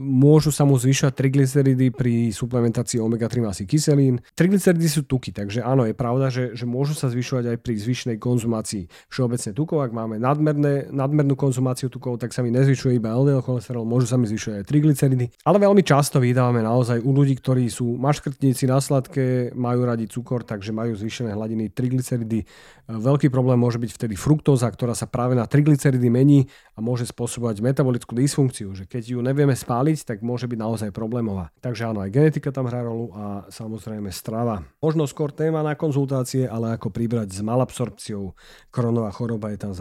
môžu 0.07 0.55
sa 0.55 0.63
mu 0.63 0.79
zvyšovať 0.79 1.19
triglyceridy 1.19 1.91
pri 1.91 2.31
suplementácii 2.31 3.03
omega-3 3.03 3.43
masy 3.43 3.67
kyselín. 3.67 4.23
Triglyceridy 4.39 4.87
sú 4.87 5.03
tuky, 5.03 5.35
takže 5.35 5.67
áno, 5.67 5.83
je 5.83 5.99
pravda, 5.99 6.31
že, 6.31 6.55
že 6.55 6.63
môžu 6.63 6.95
sa 6.95 7.11
zvyšovať 7.11 7.45
aj 7.51 7.59
pri 7.59 7.75
zvyšnej 7.75 8.17
konzumácii 8.23 8.87
všeobecne 9.11 9.51
tukov. 9.51 9.83
Ak 9.83 9.91
máme 9.91 10.23
nadmerné, 10.23 10.95
nadmernú 10.95 11.35
konzumáciu 11.35 11.91
tukov, 11.91 12.23
tak 12.23 12.31
sa 12.31 12.47
mi 12.47 12.55
nezvyšuje 12.55 13.03
iba 13.03 13.11
LDL 13.19 13.43
cholesterol, 13.43 13.83
môžu 13.83 14.07
sa 14.07 14.15
mi 14.15 14.31
zvyšovať 14.31 14.63
aj 14.63 14.67
triglyceridy. 14.71 15.27
Ale 15.43 15.59
veľmi 15.59 15.83
často 15.83 16.23
vydávame 16.23 16.63
naozaj 16.63 17.03
u 17.03 17.11
ľudí, 17.11 17.35
ktorí 17.35 17.67
sú 17.67 17.99
maškrtníci 17.99 18.71
na 18.71 18.79
sladké, 18.79 19.51
majú 19.59 19.83
radi 19.83 20.07
cukor, 20.07 20.47
takže 20.47 20.71
majú 20.71 20.95
zvýšené 20.95 21.35
hladiny 21.35 21.75
triglyceridy. 21.75 22.41
E, 22.41 22.47
veľký 22.87 23.27
problém 23.27 23.59
môže 23.59 23.83
byť 23.83 23.91
vtedy 23.91 24.15
fruktóza, 24.15 24.71
ktorá 24.71 24.95
sa 24.95 25.11
práve 25.11 25.35
na 25.35 25.51
triglyceridy 25.51 26.07
mení 26.07 26.47
a 26.73 26.81
môže 26.81 27.11
spôsobovať 27.11 27.59
metabolický 27.59 27.88
metabolickú 27.89 28.13
dysfunkciu, 28.13 28.77
že 28.77 28.85
keď 28.85 29.17
ju 29.17 29.19
nevieme 29.25 29.57
spáliť, 29.57 30.05
tak 30.05 30.19
môže 30.21 30.45
byť 30.45 30.59
naozaj 30.61 30.91
problémová. 30.93 31.49
Takže 31.65 31.89
áno, 31.89 32.05
aj 32.05 32.13
genetika 32.13 32.53
tam 32.53 32.69
hrá 32.69 32.85
rolu 32.85 33.09
a 33.17 33.49
samozrejme 33.49 34.13
strava. 34.13 34.61
Možno 34.85 35.09
skôr 35.09 35.33
téma 35.33 35.65
na 35.65 35.73
konzultácie, 35.73 36.45
ale 36.45 36.77
ako 36.77 36.93
pribrať 36.93 37.33
s 37.33 37.41
malabsorpciou. 37.41 38.37
Koronová 38.69 39.09
choroba 39.09 39.49
je 39.57 39.59
tam 39.65 39.73
v 39.73 39.81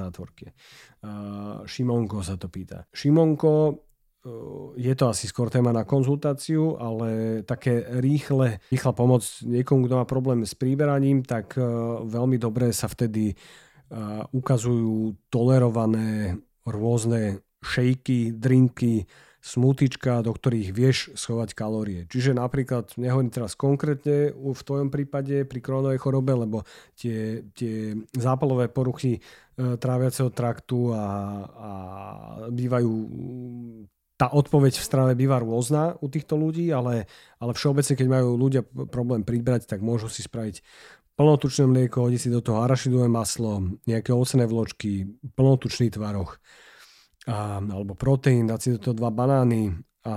Šimonko 1.68 2.24
sa 2.24 2.40
to 2.40 2.48
pýta. 2.48 2.88
Šimonko, 2.96 3.84
je 4.80 4.94
to 4.96 5.12
asi 5.12 5.28
skôr 5.28 5.52
téma 5.52 5.76
na 5.76 5.84
konzultáciu, 5.84 6.80
ale 6.80 7.44
také 7.44 7.84
rýchle, 8.00 8.64
rýchla 8.72 8.94
pomoc 8.96 9.28
niekomu, 9.44 9.88
kto 9.88 9.96
má 10.00 10.06
problém 10.08 10.48
s 10.48 10.56
príberaním, 10.56 11.28
tak 11.28 11.60
veľmi 12.08 12.40
dobre 12.40 12.72
sa 12.72 12.88
vtedy 12.88 13.36
ukazujú 14.32 15.16
tolerované 15.28 16.40
rôzne 16.68 17.40
šejky, 17.64 18.36
drinky, 18.36 19.06
smutička, 19.48 20.20
do 20.26 20.36
ktorých 20.36 20.70
vieš 20.76 20.98
schovať 21.16 21.56
kalórie. 21.56 22.04
Čiže 22.12 22.36
napríklad, 22.36 22.92
nehovorím 23.00 23.32
teraz 23.32 23.56
konkrétne 23.56 24.36
v 24.36 24.62
tvojom 24.62 24.92
prípade 24.92 25.48
pri 25.48 25.60
krónovej 25.64 26.04
chorobe, 26.04 26.36
lebo 26.36 26.68
tie, 27.00 27.48
tie 27.56 27.96
zápalové 28.12 28.68
poruchy 28.68 29.18
e, 29.18 29.20
tráviaceho 29.80 30.34
traktu 30.36 30.92
a, 30.92 31.06
a 31.48 31.72
bývajú 32.52 32.92
tá 34.18 34.34
odpoveď 34.34 34.82
v 34.82 34.88
strave 34.90 35.14
býva 35.14 35.38
rôzna 35.38 35.94
u 36.02 36.10
týchto 36.10 36.34
ľudí, 36.34 36.74
ale, 36.74 37.06
ale 37.38 37.52
všeobecne, 37.54 37.94
keď 37.94 38.08
majú 38.10 38.34
ľudia 38.34 38.66
problém 38.90 39.22
pribrať, 39.22 39.70
tak 39.70 39.86
môžu 39.86 40.10
si 40.10 40.26
spraviť 40.26 40.66
plnotučné 41.14 41.70
mlieko, 41.70 42.10
hodí 42.10 42.18
si 42.18 42.34
do 42.34 42.42
toho 42.42 42.66
arašidové 42.66 43.06
maslo, 43.06 43.78
nejaké 43.86 44.14
ocené 44.18 44.50
vločky, 44.50 45.06
plnotučný 45.38 45.94
tvaroch 45.94 46.42
a, 47.28 47.60
alebo 47.60 47.94
proteín, 47.94 48.48
dať 48.48 48.60
si 48.60 48.70
do 48.74 48.80
toho 48.80 48.96
dva 48.96 49.12
banány 49.12 49.76
a 50.08 50.16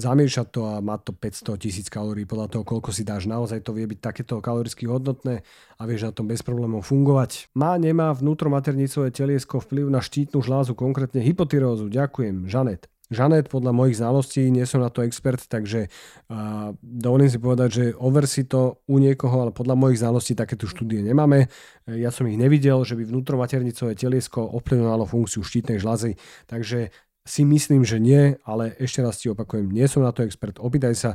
zamiešať 0.00 0.46
to 0.48 0.60
a 0.64 0.80
má 0.80 0.96
to 0.96 1.12
500 1.12 1.60
tisíc 1.60 1.86
kalórií 1.92 2.24
podľa 2.24 2.56
toho, 2.56 2.64
koľko 2.64 2.88
si 2.88 3.04
dáš. 3.04 3.28
Naozaj 3.28 3.68
to 3.68 3.76
vie 3.76 3.84
byť 3.84 4.00
takéto 4.00 4.40
kaloricky 4.40 4.88
hodnotné 4.88 5.44
a 5.76 5.82
vieš 5.84 6.08
na 6.08 6.12
tom 6.16 6.24
bez 6.24 6.40
problémov 6.40 6.88
fungovať. 6.88 7.52
Má, 7.52 7.76
nemá 7.76 8.16
vnútromaternicové 8.16 9.12
teliesko 9.12 9.60
vplyv 9.60 9.92
na 9.92 10.00
štítnu 10.00 10.40
žlázu, 10.40 10.72
konkrétne 10.72 11.20
hypotyreózu. 11.20 11.92
Ďakujem, 11.92 12.48
Žanet. 12.48 12.88
Žanet, 13.10 13.50
podľa 13.50 13.74
mojich 13.74 13.98
znalostí, 13.98 14.46
nie 14.54 14.62
som 14.70 14.78
na 14.78 14.86
to 14.86 15.02
expert, 15.02 15.42
takže 15.50 15.90
uh, 16.30 16.70
dovolím 16.78 17.26
si 17.26 17.42
povedať, 17.42 17.68
že 17.74 17.84
over 17.98 18.22
si 18.30 18.46
to 18.46 18.86
u 18.86 19.02
niekoho, 19.02 19.34
ale 19.34 19.50
podľa 19.50 19.74
mojich 19.74 19.98
znalostí 19.98 20.38
takéto 20.38 20.70
štúdie 20.70 21.02
nemáme. 21.02 21.50
Ja 21.90 22.14
som 22.14 22.30
ich 22.30 22.38
nevidel, 22.38 22.78
že 22.86 22.94
by 22.94 23.10
vnútromaternicové 23.10 23.98
teliesko 23.98 24.46
ovplyvňovalo 24.62 25.10
funkciu 25.10 25.42
štítnej 25.42 25.82
žľazy, 25.82 26.14
takže 26.46 26.94
si 27.26 27.42
myslím, 27.44 27.82
že 27.82 27.98
nie, 27.98 28.38
ale 28.46 28.78
ešte 28.78 29.02
raz 29.02 29.20
ti 29.20 29.28
opakujem, 29.28 29.68
nie 29.68 29.84
som 29.90 30.06
na 30.06 30.14
to 30.14 30.24
expert. 30.24 30.56
Opýtaj 30.62 30.94
sa 30.94 31.10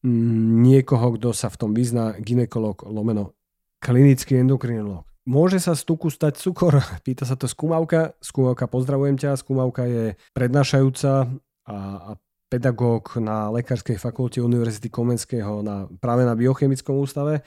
mm, 0.00 0.64
niekoho, 0.64 1.14
kto 1.20 1.36
sa 1.36 1.52
v 1.52 1.60
tom 1.60 1.70
vyzná, 1.76 2.16
ginekolog, 2.18 2.88
lomeno, 2.88 3.36
klinický 3.84 4.40
endokrinolog. 4.40 5.13
Môže 5.24 5.56
sa 5.56 5.72
z 5.72 5.88
tuku 5.88 6.12
stať 6.12 6.36
cukor? 6.36 6.84
Pýta 7.06 7.24
sa 7.24 7.36
to 7.36 7.48
skúmavka. 7.48 8.12
Skúmavka, 8.20 8.68
pozdravujem 8.68 9.16
ťa. 9.16 9.40
Skúmavka 9.40 9.88
je 9.88 10.04
prednášajúca 10.36 11.32
a, 11.64 11.76
a 11.76 12.10
pedagóg 12.52 13.16
na 13.18 13.48
Lekárskej 13.48 13.96
fakulte 13.96 14.44
Univerzity 14.44 14.92
Komenského 14.92 15.64
na, 15.64 15.88
práve 15.96 16.28
na 16.28 16.36
Biochemickom 16.36 17.00
ústave. 17.00 17.40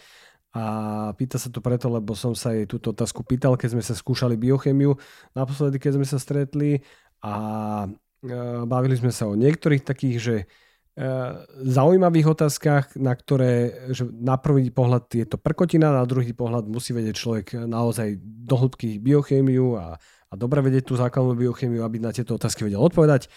A 0.57 0.63
pýta 1.13 1.38
sa 1.38 1.53
to 1.53 1.62
preto, 1.62 1.86
lebo 1.86 2.17
som 2.17 2.34
sa 2.34 2.50
jej 2.50 2.65
túto 2.65 2.89
otázku 2.89 3.22
pýtal, 3.22 3.53
keď 3.62 3.77
sme 3.77 3.84
sa 3.86 3.93
skúšali 3.93 4.34
biochemiu 4.41 4.98
naposledy, 5.38 5.77
keď 5.77 6.01
sme 6.01 6.07
sa 6.07 6.17
stretli 6.17 6.81
a 7.22 7.34
e, 8.25 8.29
bavili 8.65 8.98
sme 8.98 9.13
sa 9.13 9.29
o 9.29 9.38
niektorých 9.38 9.86
takých, 9.86 10.17
že 10.17 10.36
zaujímavých 11.62 12.34
otázkach, 12.34 12.98
na 12.98 13.13
ktoré 13.13 13.86
že 13.94 14.10
na 14.10 14.34
prvý 14.42 14.74
pohľad 14.74 15.13
je 15.13 15.30
to 15.30 15.38
prkotina, 15.38 15.94
na 15.94 16.10
druhý 16.10 16.34
pohľad 16.34 16.66
musí 16.66 16.89
vedieť 16.89 17.16
človek 17.16 17.48
naozaj 17.70 18.18
do 18.22 18.56
hĺbky 18.58 18.98
biochémiu 18.98 19.77
a, 19.77 19.94
a 20.01 20.34
dobre 20.34 20.66
vedieť 20.66 20.89
tú 20.89 20.98
základnú 20.98 21.38
biochémiu, 21.38 21.86
aby 21.86 22.01
na 22.01 22.10
tieto 22.10 22.34
otázky 22.34 22.66
vedel 22.66 22.82
odpovedať. 22.82 23.30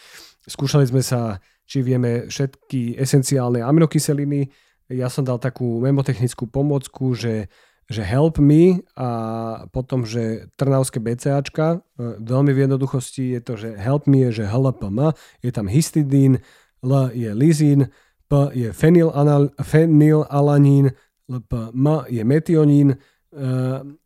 Skúšali 0.49 0.89
sme 0.89 1.05
sa, 1.05 1.45
či 1.69 1.85
vieme 1.85 2.33
všetky 2.33 2.97
esenciálne 2.97 3.61
aminokyseliny. 3.61 4.49
Ja 4.89 5.13
som 5.13 5.29
dal 5.29 5.37
takú 5.37 5.85
memotechnickú 5.85 6.49
pomocku, 6.49 7.13
že 7.13 7.53
že 7.91 8.07
help 8.07 8.39
me 8.39 8.87
a 8.95 9.11
potom, 9.75 10.07
že 10.07 10.47
trnavské 10.55 11.03
BCAčka, 11.03 11.83
eh, 11.83 12.23
veľmi 12.23 12.55
v 12.55 12.71
jednoduchosti 12.71 13.35
je 13.35 13.41
to, 13.43 13.53
že 13.59 13.75
help 13.75 14.07
me 14.07 14.31
je, 14.31 14.41
že 14.41 14.45
HLPM, 14.47 15.11
je 15.43 15.51
tam 15.51 15.67
histidín, 15.67 16.39
L 16.83 17.11
je 17.13 17.35
lizín, 17.35 17.89
P 18.29 18.33
je 18.53 18.73
fenylalanín, 19.63 20.91
LPM 21.29 21.87
je 22.09 22.25
metionín, 22.25 22.97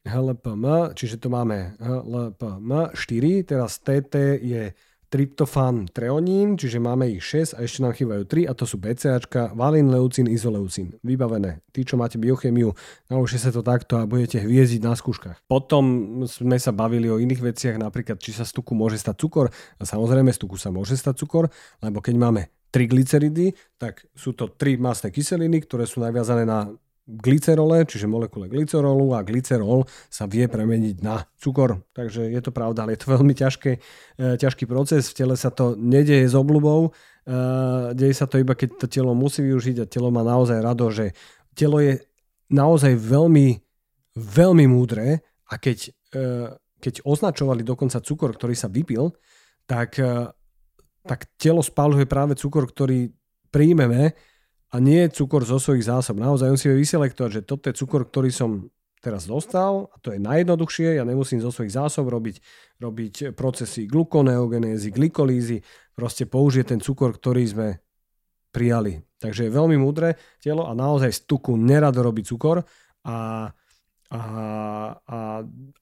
HLPM, 0.04 0.92
čiže 0.94 1.16
to 1.16 1.32
máme 1.32 1.80
HLPM 1.80 2.92
4, 2.92 3.42
teraz 3.48 3.80
TT 3.80 4.14
je 4.40 4.72
tryptofán, 5.14 5.86
treonín, 5.94 6.58
čiže 6.58 6.82
máme 6.82 7.06
ich 7.06 7.22
6 7.22 7.54
a 7.54 7.62
ešte 7.62 7.86
nám 7.86 7.94
chýbajú 7.94 8.26
3 8.26 8.50
a 8.50 8.52
to 8.58 8.66
sú 8.66 8.82
BCAčka, 8.82 9.54
valín, 9.54 9.86
leucín, 9.86 10.26
izoleucín. 10.26 10.98
Vybavené. 11.06 11.62
Tí, 11.70 11.86
čo 11.86 11.94
máte 11.94 12.18
biochemiu, 12.18 12.74
naučite 13.06 13.46
sa 13.46 13.54
to 13.54 13.62
takto 13.62 13.94
a 13.94 14.10
budete 14.10 14.42
hviezdiť 14.42 14.82
na 14.82 14.98
skúškach. 14.98 15.46
Potom 15.46 16.26
sme 16.26 16.58
sa 16.58 16.74
bavili 16.74 17.06
o 17.06 17.22
iných 17.22 17.46
veciach, 17.46 17.78
napríklad 17.78 18.18
či 18.18 18.34
sa 18.34 18.42
z 18.42 18.58
tuku 18.58 18.74
môže 18.74 18.98
stať 18.98 19.22
cukor. 19.22 19.54
A 19.78 19.86
samozrejme 19.86 20.34
z 20.34 20.42
tuku 20.42 20.58
sa 20.58 20.74
môže 20.74 20.98
stať 20.98 21.22
cukor, 21.22 21.46
lebo 21.78 22.02
keď 22.02 22.14
máme 22.18 22.50
triglyceridy, 22.74 23.54
tak 23.78 24.02
sú 24.18 24.34
to 24.34 24.50
tri 24.50 24.74
masné 24.74 25.14
kyseliny, 25.14 25.62
ktoré 25.62 25.86
sú 25.86 26.02
naviazané 26.02 26.42
na 26.42 26.74
glycerole, 27.04 27.84
čiže 27.84 28.08
molekule 28.08 28.48
glycerolu 28.48 29.12
a 29.12 29.20
glycerol 29.20 29.84
sa 30.08 30.24
vie 30.24 30.48
premeniť 30.48 30.96
na 31.04 31.20
cukor. 31.36 31.84
Takže 31.92 32.32
je 32.32 32.40
to 32.40 32.48
pravda, 32.48 32.84
ale 32.84 32.96
je 32.96 33.00
to 33.04 33.12
veľmi 33.16 33.34
ťažké, 33.36 33.72
e, 33.76 33.80
ťažký 34.40 34.64
proces. 34.64 35.12
V 35.12 35.16
tele 35.20 35.34
sa 35.36 35.52
to 35.52 35.76
nedeje 35.76 36.24
s 36.24 36.34
obľubou, 36.34 36.88
e, 36.88 36.90
deje 37.92 38.14
sa 38.16 38.24
to 38.24 38.40
iba 38.40 38.56
keď 38.56 38.80
to 38.80 38.86
telo 38.88 39.12
musí 39.12 39.44
využiť 39.44 39.84
a 39.84 39.90
telo 39.90 40.08
má 40.08 40.24
naozaj 40.24 40.58
rado, 40.64 40.88
že 40.88 41.12
telo 41.52 41.78
je 41.78 42.00
naozaj 42.48 42.96
veľmi, 42.96 43.60
veľmi 44.16 44.64
múdre 44.64 45.20
a 45.52 45.54
keď, 45.60 45.92
e, 46.16 46.22
keď 46.80 47.04
označovali 47.04 47.60
dokonca 47.60 48.00
cukor, 48.00 48.32
ktorý 48.32 48.56
sa 48.56 48.72
vypil, 48.72 49.12
tak, 49.64 49.96
tak 51.08 51.20
telo 51.40 51.64
spáluje 51.64 52.04
práve 52.04 52.36
cukor, 52.36 52.68
ktorý 52.68 53.08
príjmeme 53.48 54.12
a 54.74 54.76
nie 54.82 55.06
cukor 55.06 55.46
zo 55.46 55.62
svojich 55.62 55.86
zásob. 55.86 56.18
Naozaj 56.18 56.50
vie 56.66 56.82
vyselektovať, 56.82 57.30
že 57.30 57.46
toto 57.46 57.70
je 57.70 57.78
cukor, 57.78 58.02
ktorý 58.10 58.34
som 58.34 58.74
teraz 58.98 59.30
dostal 59.30 59.86
a 59.94 59.96
to 60.02 60.10
je 60.10 60.18
najjednoduchšie, 60.18 60.98
ja 60.98 61.04
nemusím 61.06 61.38
zo 61.38 61.54
svojich 61.54 61.76
zásob 61.76 62.10
robiť, 62.10 62.42
robiť 62.82 63.14
procesy 63.38 63.86
glukoneogenézy, 63.86 64.90
glykolízy, 64.90 65.62
proste 65.94 66.26
použije 66.26 66.74
ten 66.74 66.80
cukor, 66.82 67.14
ktorý 67.14 67.44
sme 67.46 67.68
prijali. 68.50 68.98
Takže 69.20 69.46
je 69.46 69.52
veľmi 69.52 69.78
múdre 69.78 70.18
telo 70.42 70.66
a 70.66 70.72
naozaj 70.74 71.12
z 71.12 71.20
tuku 71.28 71.54
nerado 71.54 72.00
robí 72.00 72.24
cukor 72.26 72.64
a, 73.04 73.50
a, 74.10 74.20
a, 75.04 75.18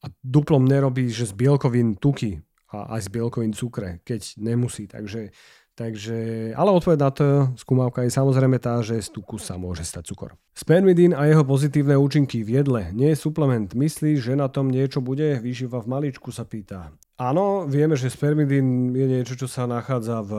a 0.03 0.05
duplom 0.21 0.67
nerobí, 0.67 1.09
že 1.09 1.31
z 1.31 1.33
bielkovín 1.33 1.97
tuky 1.97 2.43
a 2.73 2.97
aj 2.97 3.07
z 3.07 3.09
bielkovín 3.13 3.53
cukre, 3.55 4.01
keď 4.03 4.41
nemusí. 4.41 4.89
Takže 4.89 5.31
Takže, 5.73 6.53
ale 6.53 6.69
odpoveď 6.69 6.99
na 7.01 7.09
to 7.09 7.25
skúmavka 7.57 8.05
je 8.05 8.13
samozrejme 8.13 8.61
tá, 8.61 8.77
že 8.85 9.01
z 9.01 9.09
tuku 9.09 9.41
sa 9.41 9.57
môže 9.57 9.81
stať 9.81 10.13
cukor. 10.13 10.37
Spermidín 10.53 11.17
a 11.17 11.25
jeho 11.25 11.41
pozitívne 11.41 11.97
účinky 11.97 12.45
v 12.45 12.61
jedle 12.61 12.81
nie 12.93 13.09
je 13.09 13.17
suplement. 13.17 13.65
Myslíš, 13.73 14.21
že 14.21 14.33
na 14.37 14.53
tom 14.53 14.69
niečo 14.69 15.01
bude? 15.01 15.41
Výživa 15.41 15.81
v 15.81 15.89
maličku 15.89 16.29
sa 16.29 16.45
pýta. 16.45 16.93
Áno, 17.17 17.65
vieme, 17.65 17.97
že 17.97 18.13
spermidín 18.13 18.93
je 18.93 19.05
niečo, 19.17 19.33
čo 19.33 19.49
sa 19.49 19.65
nachádza 19.65 20.21
v 20.21 20.33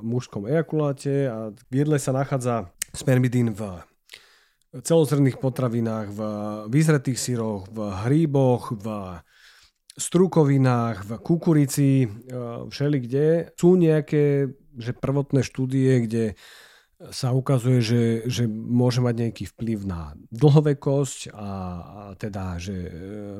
mužskom 0.00 0.48
ejakuláte 0.48 1.28
a 1.28 1.52
v 1.52 1.74
jedle 1.76 2.00
sa 2.00 2.16
nachádza 2.16 2.72
spermidín 2.96 3.52
v 3.52 3.84
celozrných 4.80 5.44
potravinách, 5.44 6.08
v 6.08 6.20
vyzretých 6.72 7.20
syroch, 7.20 7.68
v 7.68 7.84
hríboch, 8.08 8.72
v 8.72 8.86
strukovinách, 10.00 11.04
v 11.04 11.10
kukurici, 11.20 12.08
všeli 12.72 12.98
kde. 13.04 13.28
Sú 13.58 13.76
nejaké 13.76 14.48
že 14.80 14.96
prvotné 14.96 15.44
štúdie, 15.44 16.08
kde 16.08 16.24
sa 17.08 17.32
ukazuje, 17.32 17.80
že, 17.80 18.02
že 18.28 18.44
môže 18.52 19.00
mať 19.00 19.14
nejaký 19.16 19.44
vplyv 19.56 19.88
na 19.88 20.12
dlhovekosť 20.28 21.32
a, 21.32 21.32
a 21.32 21.48
teda, 22.20 22.60
že 22.60 22.76
e, 22.76 22.90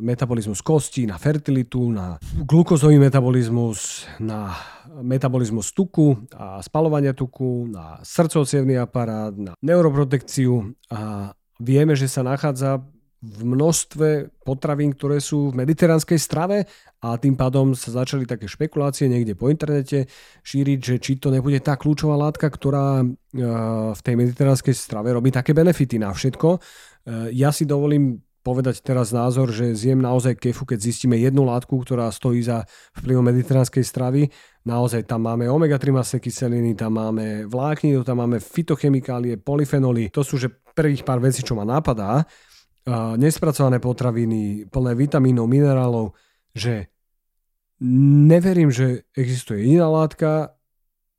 metabolizmus 0.01 0.65
kosti, 0.65 1.05
na 1.05 1.21
fertilitu, 1.21 1.93
na 1.93 2.17
glukozový 2.41 2.97
metabolizmus, 2.97 4.09
na 4.17 4.57
metabolizmus 5.05 5.77
tuku 5.77 6.17
a 6.33 6.65
spalovania 6.65 7.13
tuku, 7.13 7.69
na 7.69 8.01
srdcovcievný 8.01 8.81
aparát, 8.81 9.37
na 9.37 9.53
neuroprotekciu. 9.61 10.73
A 10.89 11.37
vieme, 11.61 11.93
že 11.93 12.09
sa 12.09 12.25
nachádza 12.25 12.81
v 13.21 13.41
množstve 13.45 14.33
potravín, 14.49 14.97
ktoré 14.97 15.21
sú 15.21 15.53
v 15.53 15.61
mediteránskej 15.61 16.17
strave 16.17 16.65
a 17.05 17.21
tým 17.21 17.37
pádom 17.37 17.77
sa 17.77 18.01
začali 18.01 18.25
také 18.25 18.49
špekulácie 18.49 19.13
niekde 19.13 19.37
po 19.37 19.53
internete 19.53 20.09
šíriť, 20.41 20.79
že 20.81 20.95
či 20.97 21.21
to 21.21 21.29
nebude 21.29 21.61
tá 21.61 21.77
kľúčová 21.77 22.17
látka, 22.17 22.49
ktorá 22.49 23.05
e, 23.05 23.07
v 23.93 24.01
tej 24.01 24.15
mediteránskej 24.17 24.73
strave 24.73 25.13
robí 25.13 25.29
také 25.29 25.53
benefity 25.53 26.01
na 26.01 26.17
všetko. 26.17 26.49
E, 26.57 26.59
ja 27.37 27.53
si 27.53 27.69
dovolím 27.69 28.25
povedať 28.41 28.81
teraz 28.81 29.13
názor, 29.13 29.53
že 29.53 29.77
zjem 29.77 30.01
naozaj 30.01 30.41
kefu, 30.41 30.65
keď 30.65 30.81
zistíme 30.81 31.13
jednu 31.21 31.45
látku, 31.45 31.77
ktorá 31.85 32.09
stojí 32.09 32.41
za 32.41 32.65
vplyvom 32.97 33.29
mediteránskej 33.29 33.85
stravy. 33.85 34.33
Naozaj 34.65 35.05
tam 35.05 35.29
máme 35.29 35.45
omega-3 35.45 35.93
masné 35.93 36.25
kyseliny, 36.25 36.73
tam 36.73 36.97
máme 36.97 37.45
vlákninu, 37.45 38.01
tam 38.01 38.25
máme 38.25 38.41
fitochemikálie, 38.41 39.37
polyfenoly. 39.37 40.09
To 40.17 40.25
sú 40.25 40.41
že 40.41 40.49
prvých 40.73 41.05
pár 41.05 41.21
vecí, 41.21 41.45
čo 41.45 41.53
ma 41.53 41.69
napadá 41.69 42.25
nespracované 43.21 43.79
potraviny, 43.79 44.71
plné 44.73 44.93
vitamínov, 44.97 45.47
minerálov, 45.47 46.17
že 46.57 46.89
neverím, 48.29 48.73
že 48.73 49.09
existuje 49.17 49.77
iná 49.77 49.89
látka. 49.89 50.57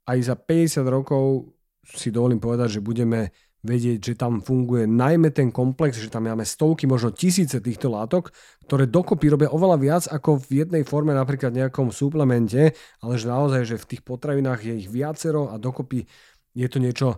Aj 0.06 0.18
za 0.22 0.34
50 0.34 0.82
rokov 0.90 1.54
si 1.86 2.14
dovolím 2.14 2.42
povedať, 2.42 2.80
že 2.80 2.86
budeme 2.86 3.34
vedieť, 3.62 4.00
že 4.02 4.14
tam 4.18 4.42
funguje 4.42 4.90
najmä 4.90 5.30
ten 5.30 5.54
komplex, 5.54 6.02
že 6.02 6.10
tam 6.10 6.26
máme 6.26 6.42
stovky, 6.42 6.90
možno 6.90 7.14
tisíce 7.14 7.62
týchto 7.62 7.94
látok, 7.94 8.34
ktoré 8.66 8.90
dokopy 8.90 9.30
robia 9.30 9.54
oveľa 9.54 9.78
viac 9.78 10.04
ako 10.10 10.42
v 10.42 10.66
jednej 10.66 10.82
forme, 10.82 11.14
napríklad 11.14 11.54
nejakom 11.54 11.94
suplemente, 11.94 12.74
ale 13.06 13.14
že 13.22 13.30
naozaj, 13.30 13.62
že 13.70 13.78
v 13.78 13.90
tých 13.94 14.02
potravinách 14.02 14.66
je 14.66 14.74
ich 14.82 14.90
viacero 14.90 15.54
a 15.54 15.62
dokopy 15.62 16.10
je 16.58 16.68
to 16.68 16.78
niečo, 16.82 17.10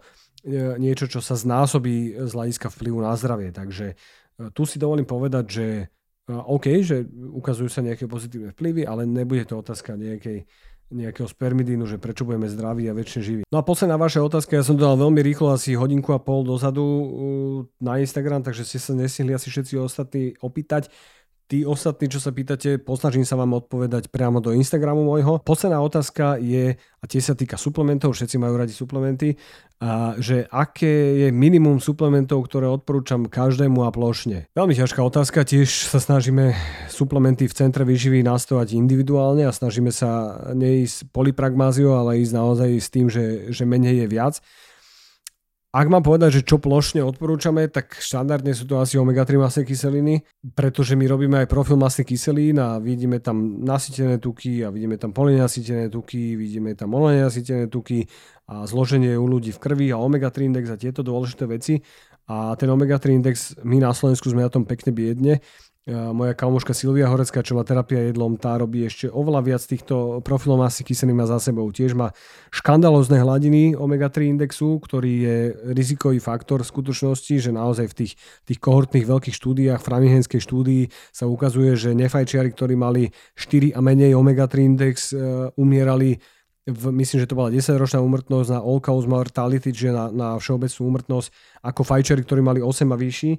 e, 0.43 0.75
niečo 0.83 1.07
čo 1.07 1.23
sa 1.23 1.39
znásobí 1.39 2.27
z 2.27 2.31
hľadiska 2.35 2.67
vplyvu 2.75 2.99
na 2.99 3.15
zdravie. 3.15 3.55
Takže 3.55 3.95
tu 4.53 4.63
si 4.65 4.81
dovolím 4.81 5.05
povedať, 5.05 5.45
že 5.49 5.65
e, 6.27 6.33
OK, 6.33 6.65
že 6.81 7.05
ukazujú 7.11 7.69
sa 7.69 7.85
nejaké 7.85 8.09
pozitívne 8.09 8.53
vplyvy, 8.53 8.83
ale 8.87 9.05
nebude 9.05 9.45
to 9.45 9.59
otázka 9.59 9.93
nejakej, 9.93 10.45
nejakého 10.93 11.25
spermidínu, 11.25 11.89
že 11.89 11.97
prečo 11.97 12.23
budeme 12.23 12.45
zdraví 12.45 12.85
a 12.87 12.97
väčšine 12.97 13.21
živí. 13.25 13.41
No 13.49 13.57
a 13.59 13.65
posledná 13.65 13.97
vaša 13.97 14.21
otázka, 14.21 14.57
ja 14.57 14.63
som 14.63 14.77
to 14.77 14.85
dal 14.85 14.95
veľmi 14.95 15.19
rýchlo, 15.25 15.49
asi 15.51 15.73
hodinku 15.73 16.13
a 16.13 16.21
pol 16.21 16.45
dozadu 16.45 16.85
na 17.81 17.97
Instagram, 17.97 18.45
takže 18.45 18.63
ste 18.63 18.79
sa 18.79 18.93
nesihli 18.93 19.33
asi 19.33 19.49
všetci 19.49 19.73
ostatní 19.81 20.37
opýtať. 20.39 20.93
Tí 21.53 21.69
ostatní, 21.69 22.09
čo 22.09 22.17
sa 22.17 22.33
pýtate, 22.33 22.81
posnažím 22.81 23.29
sa 23.29 23.37
vám 23.37 23.53
odpovedať 23.53 24.09
priamo 24.09 24.41
do 24.41 24.57
Instagramu 24.57 25.05
môjho. 25.05 25.37
Posledná 25.45 25.85
otázka 25.85 26.41
je, 26.41 26.81
a 26.81 27.05
tie 27.05 27.21
sa 27.21 27.37
týka 27.37 27.61
suplementov, 27.61 28.17
všetci 28.17 28.41
majú 28.41 28.57
radi 28.57 28.73
suplementy, 28.73 29.37
a 29.77 30.17
že 30.17 30.49
aké 30.49 31.21
je 31.21 31.29
minimum 31.29 31.77
suplementov, 31.77 32.49
ktoré 32.49 32.65
odporúčam 32.65 33.29
každému 33.29 33.85
a 33.85 33.93
plošne. 33.93 34.49
Veľmi 34.57 34.73
ťažká 34.73 35.05
otázka, 35.05 35.45
tiež 35.45 35.93
sa 35.93 36.01
snažíme 36.01 36.57
suplementy 36.89 37.45
v 37.45 37.53
centre 37.53 37.85
výživy 37.85 38.25
nastavať 38.25 38.73
individuálne 38.73 39.45
a 39.45 39.53
snažíme 39.53 39.93
sa 39.93 40.41
neísť 40.57 41.13
polypragmáziou, 41.13 41.93
ale 41.93 42.17
ísť 42.25 42.33
naozaj 42.33 42.69
s 42.81 42.89
tým, 42.89 43.13
že, 43.13 43.53
že 43.53 43.69
menej 43.69 44.01
je 44.01 44.07
viac. 44.09 44.41
Ak 45.73 45.89
mám 45.89 46.05
povedať, 46.05 46.37
že 46.37 46.45
čo 46.45 46.61
plošne 46.61 47.01
odporúčame, 47.01 47.65
tak 47.65 47.97
štandardne 47.97 48.53
sú 48.53 48.69
to 48.69 48.77
asi 48.77 49.01
omega-3 49.01 49.41
masné 49.41 49.65
kyseliny, 49.65 50.21
pretože 50.53 50.93
my 50.93 51.09
robíme 51.09 51.41
aj 51.41 51.49
profil 51.49 51.81
masných 51.81 52.13
kyselín 52.13 52.61
a 52.61 52.77
vidíme 52.77 53.17
tam 53.17 53.57
nasytené 53.57 54.21
tuky 54.21 54.61
a 54.61 54.69
vidíme 54.69 55.01
tam 55.01 55.17
polynasytené 55.17 55.89
tuky, 55.89 56.37
vidíme 56.37 56.77
tam 56.77 56.93
mononenasytené 56.93 57.73
tuky 57.73 58.05
a 58.53 58.69
zloženie 58.69 59.17
u 59.17 59.25
ľudí 59.25 59.49
v 59.49 59.57
krvi 59.57 59.89
a 59.89 59.97
omega-3 59.97 60.53
index 60.53 60.69
a 60.69 60.77
tieto 60.77 61.01
dôležité 61.01 61.49
veci. 61.49 61.81
A 62.29 62.53
ten 62.53 62.69
omega-3 62.69 63.05
index, 63.09 63.57
my 63.65 63.81
na 63.81 63.97
Slovensku 63.97 64.29
sme 64.29 64.45
na 64.45 64.53
tom 64.53 64.69
pekne 64.69 64.93
biedne 64.93 65.41
moja 65.91 66.31
kamoška 66.31 66.71
Silvia 66.71 67.11
Horecká, 67.11 67.43
čo 67.43 67.59
má 67.59 67.67
terapia 67.67 68.07
jedlom, 68.07 68.39
tá 68.39 68.55
robí 68.55 68.87
ešte 68.87 69.11
oveľa 69.11 69.41
viac 69.43 69.63
týchto 69.67 70.23
profilov 70.23 70.63
masy 70.63 70.87
kyselín 70.87 71.19
má 71.19 71.27
za 71.27 71.43
sebou. 71.43 71.67
Tiež 71.75 71.91
má 71.91 72.15
škandalozne 72.55 73.19
hladiny 73.19 73.75
omega-3 73.75 74.31
indexu, 74.31 74.79
ktorý 74.79 75.11
je 75.11 75.37
rizikový 75.75 76.23
faktor 76.23 76.63
v 76.63 76.71
skutočnosti, 76.71 77.35
že 77.35 77.51
naozaj 77.51 77.91
v 77.91 77.95
tých, 77.99 78.13
tých 78.47 78.59
kohortných 78.63 79.03
veľkých 79.03 79.35
štúdiách, 79.35 79.83
v 79.83 79.87
Framingenskej 79.91 80.39
štúdii 80.39 80.83
sa 81.11 81.27
ukazuje, 81.27 81.75
že 81.75 81.91
nefajčiari, 81.91 82.55
ktorí 82.55 82.79
mali 82.79 83.11
4 83.35 83.75
a 83.75 83.83
menej 83.83 84.15
omega-3 84.15 84.55
index, 84.63 85.11
uh, 85.11 85.51
umierali 85.59 86.15
v, 86.63 86.95
myslím, 86.95 87.19
že 87.19 87.27
to 87.27 87.35
bola 87.35 87.51
10-ročná 87.51 87.99
úmrtnosť 87.99 88.55
na 88.55 88.59
all 88.63 88.79
cause 88.79 89.03
mortality, 89.03 89.75
čiže 89.75 89.91
na, 89.91 90.07
na 90.15 90.27
všeobecnú 90.39 90.95
úmrtnosť, 90.95 91.27
ako 91.59 91.81
fajčeri, 91.83 92.23
ktorí 92.23 92.39
mali 92.39 92.63
8 92.63 92.87
a 92.87 92.95
vyšší. 92.95 93.31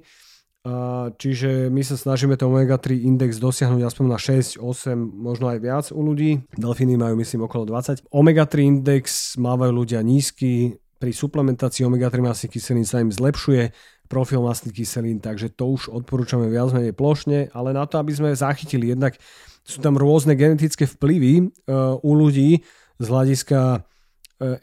Čiže 1.21 1.69
my 1.69 1.81
sa 1.85 1.93
snažíme 1.93 2.33
ten 2.33 2.49
omega-3 2.49 3.05
index 3.05 3.37
dosiahnuť 3.37 3.85
aspoň 3.85 4.05
na 4.09 4.17
6, 4.17 4.57
8, 4.57 4.97
možno 4.97 5.53
aj 5.53 5.59
viac 5.61 5.85
u 5.93 6.01
ľudí. 6.01 6.41
Delfíny 6.57 6.97
majú 6.97 7.21
myslím 7.21 7.45
okolo 7.45 7.69
20. 7.69 8.09
Omega-3 8.09 8.53
index 8.65 9.37
mávajú 9.37 9.71
ľudia 9.85 10.01
nízky, 10.01 10.81
pri 10.95 11.11
suplementácii 11.11 11.85
omega-3 11.85 12.23
masných 12.23 12.55
kyselín 12.55 12.87
sa 12.87 13.03
im 13.03 13.11
zlepšuje 13.11 13.75
profil 14.07 14.41
masných 14.41 14.73
kyselín, 14.73 15.19
takže 15.19 15.51
to 15.53 15.75
už 15.75 15.91
odporúčame 15.91 16.47
viac 16.47 16.71
menej 16.71 16.95
plošne, 16.95 17.51
ale 17.51 17.75
na 17.75 17.83
to, 17.85 17.99
aby 17.99 18.15
sme 18.15 18.33
zachytili 18.33 18.95
jednak 18.95 19.19
sú 19.61 19.83
tam 19.83 19.99
rôzne 19.99 20.33
genetické 20.33 20.87
vplyvy 20.87 21.51
uh, 21.67 21.99
u 21.99 22.11
ľudí, 22.15 22.63
z 22.95 23.07
hľadiska 23.11 23.59
e, 23.75 23.79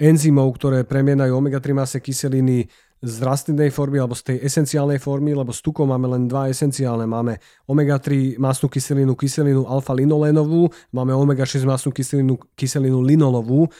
enzymov, 0.08 0.56
ktoré 0.56 0.88
premienajú 0.88 1.36
omega-3 1.36 1.76
masné 1.76 2.00
kyseliny 2.00 2.72
z 3.02 3.18
rastlinnej 3.18 3.74
formy 3.74 3.98
alebo 3.98 4.14
z 4.14 4.30
tej 4.30 4.36
esenciálnej 4.46 5.02
formy, 5.02 5.34
lebo 5.34 5.50
s 5.50 5.58
tukom 5.58 5.90
máme 5.90 6.06
len 6.06 6.30
dva 6.30 6.46
esenciálne. 6.46 7.02
Máme 7.02 7.42
omega-3 7.66 8.38
masnú 8.38 8.70
kyselinu, 8.70 9.18
kyselinu 9.18 9.66
alfa-linolénovú, 9.66 10.70
máme 10.94 11.10
omega-6 11.10 11.66
masnú 11.66 11.90
kyselinu, 11.90 12.38
kyselinu 12.54 13.02
linolovú. 13.02 13.66
E, 13.66 13.70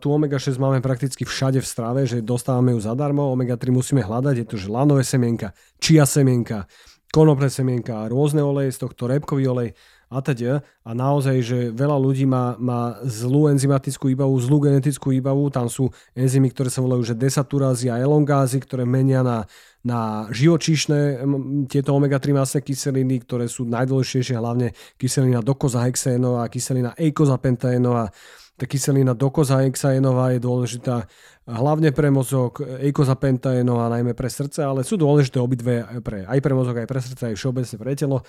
tu 0.00 0.08
omega-6 0.08 0.56
máme 0.56 0.80
prakticky 0.80 1.28
všade 1.28 1.60
v 1.60 1.68
strave, 1.68 2.00
že 2.08 2.24
dostávame 2.24 2.72
ju 2.72 2.80
zadarmo, 2.80 3.28
omega-3 3.36 3.68
musíme 3.68 4.00
hľadať, 4.00 4.34
je 4.40 4.46
to 4.48 4.56
lanové 4.72 5.04
semienka, 5.04 5.52
čia 5.76 6.08
semienka, 6.08 6.64
konopné 7.12 7.52
semienka, 7.52 8.08
rôzne 8.08 8.40
oleje, 8.40 8.72
z 8.72 8.88
tohto 8.88 9.04
repkový 9.04 9.52
olej 9.52 9.68
a 10.12 10.20
teda. 10.20 10.60
A 10.84 10.92
naozaj, 10.92 11.36
že 11.40 11.58
veľa 11.72 11.96
ľudí 11.96 12.28
má, 12.28 12.54
má 12.60 13.00
zlú 13.08 13.48
enzymatickú 13.48 14.12
výbavu, 14.12 14.36
zlú 14.36 14.68
genetickú 14.68 15.08
výbavu. 15.16 15.48
Tam 15.48 15.72
sú 15.72 15.88
enzymy, 16.12 16.52
ktoré 16.52 16.68
sa 16.68 16.84
volajú 16.84 17.00
že 17.00 17.16
desaturázy 17.16 17.88
a 17.88 17.96
elongázy, 17.96 18.60
ktoré 18.60 18.84
menia 18.84 19.24
na, 19.24 19.48
na 19.80 20.28
živočíšne 20.28 21.24
tieto 21.66 21.96
omega-3 21.96 22.36
masné 22.36 22.60
kyseliny, 22.60 23.24
ktoré 23.24 23.48
sú 23.48 23.64
najdôležitejšie, 23.64 24.36
hlavne 24.36 24.76
kyselina 25.00 25.40
dokozahexénová, 25.40 26.44
kyselina 26.52 26.92
eikozapenténová. 27.00 28.12
Tá 28.60 28.68
kyselina 28.68 29.16
dokozahexénová 29.16 30.36
je 30.36 30.40
dôležitá 30.44 31.08
hlavne 31.48 31.90
pre 31.90 32.12
mozog, 32.14 32.62
eikozapenténová 32.62 33.90
najmä 33.90 34.14
pre 34.14 34.30
srdce, 34.30 34.62
ale 34.62 34.86
sú 34.86 34.94
dôležité 34.94 35.42
obidve 35.42 35.82
pre, 36.04 36.22
aj 36.22 36.38
pre 36.38 36.52
mozog, 36.54 36.78
aj 36.78 36.86
pre 36.86 37.00
srdce, 37.02 37.22
aj 37.32 37.34
všeobecne 37.34 37.76
pre 37.80 37.92
telo. 37.98 38.22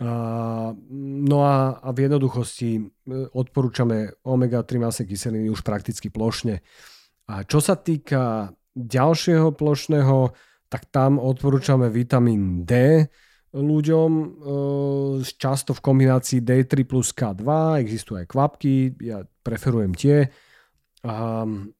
No 0.00 1.38
a, 1.40 1.80
v 1.88 1.98
jednoduchosti 2.04 2.70
e, 2.76 2.82
odporúčame 3.32 4.12
omega-3 4.28 4.76
masné 4.76 5.04
kyseliny 5.08 5.48
už 5.48 5.64
prakticky 5.64 6.12
plošne. 6.12 6.60
A 7.32 7.48
čo 7.48 7.64
sa 7.64 7.80
týka 7.80 8.52
ďalšieho 8.76 9.56
plošného, 9.56 10.36
tak 10.68 10.92
tam 10.92 11.16
odporúčame 11.16 11.88
vitamín 11.88 12.68
D 12.68 13.06
ľuďom, 13.56 14.10
e, 14.12 14.26
často 15.24 15.72
v 15.72 15.80
kombinácii 15.80 16.44
D3 16.44 16.84
plus 16.84 17.16
K2, 17.16 17.80
existujú 17.80 18.20
aj 18.20 18.28
kvapky, 18.28 19.00
ja 19.00 19.24
preferujem 19.40 19.96
tie. 19.96 20.28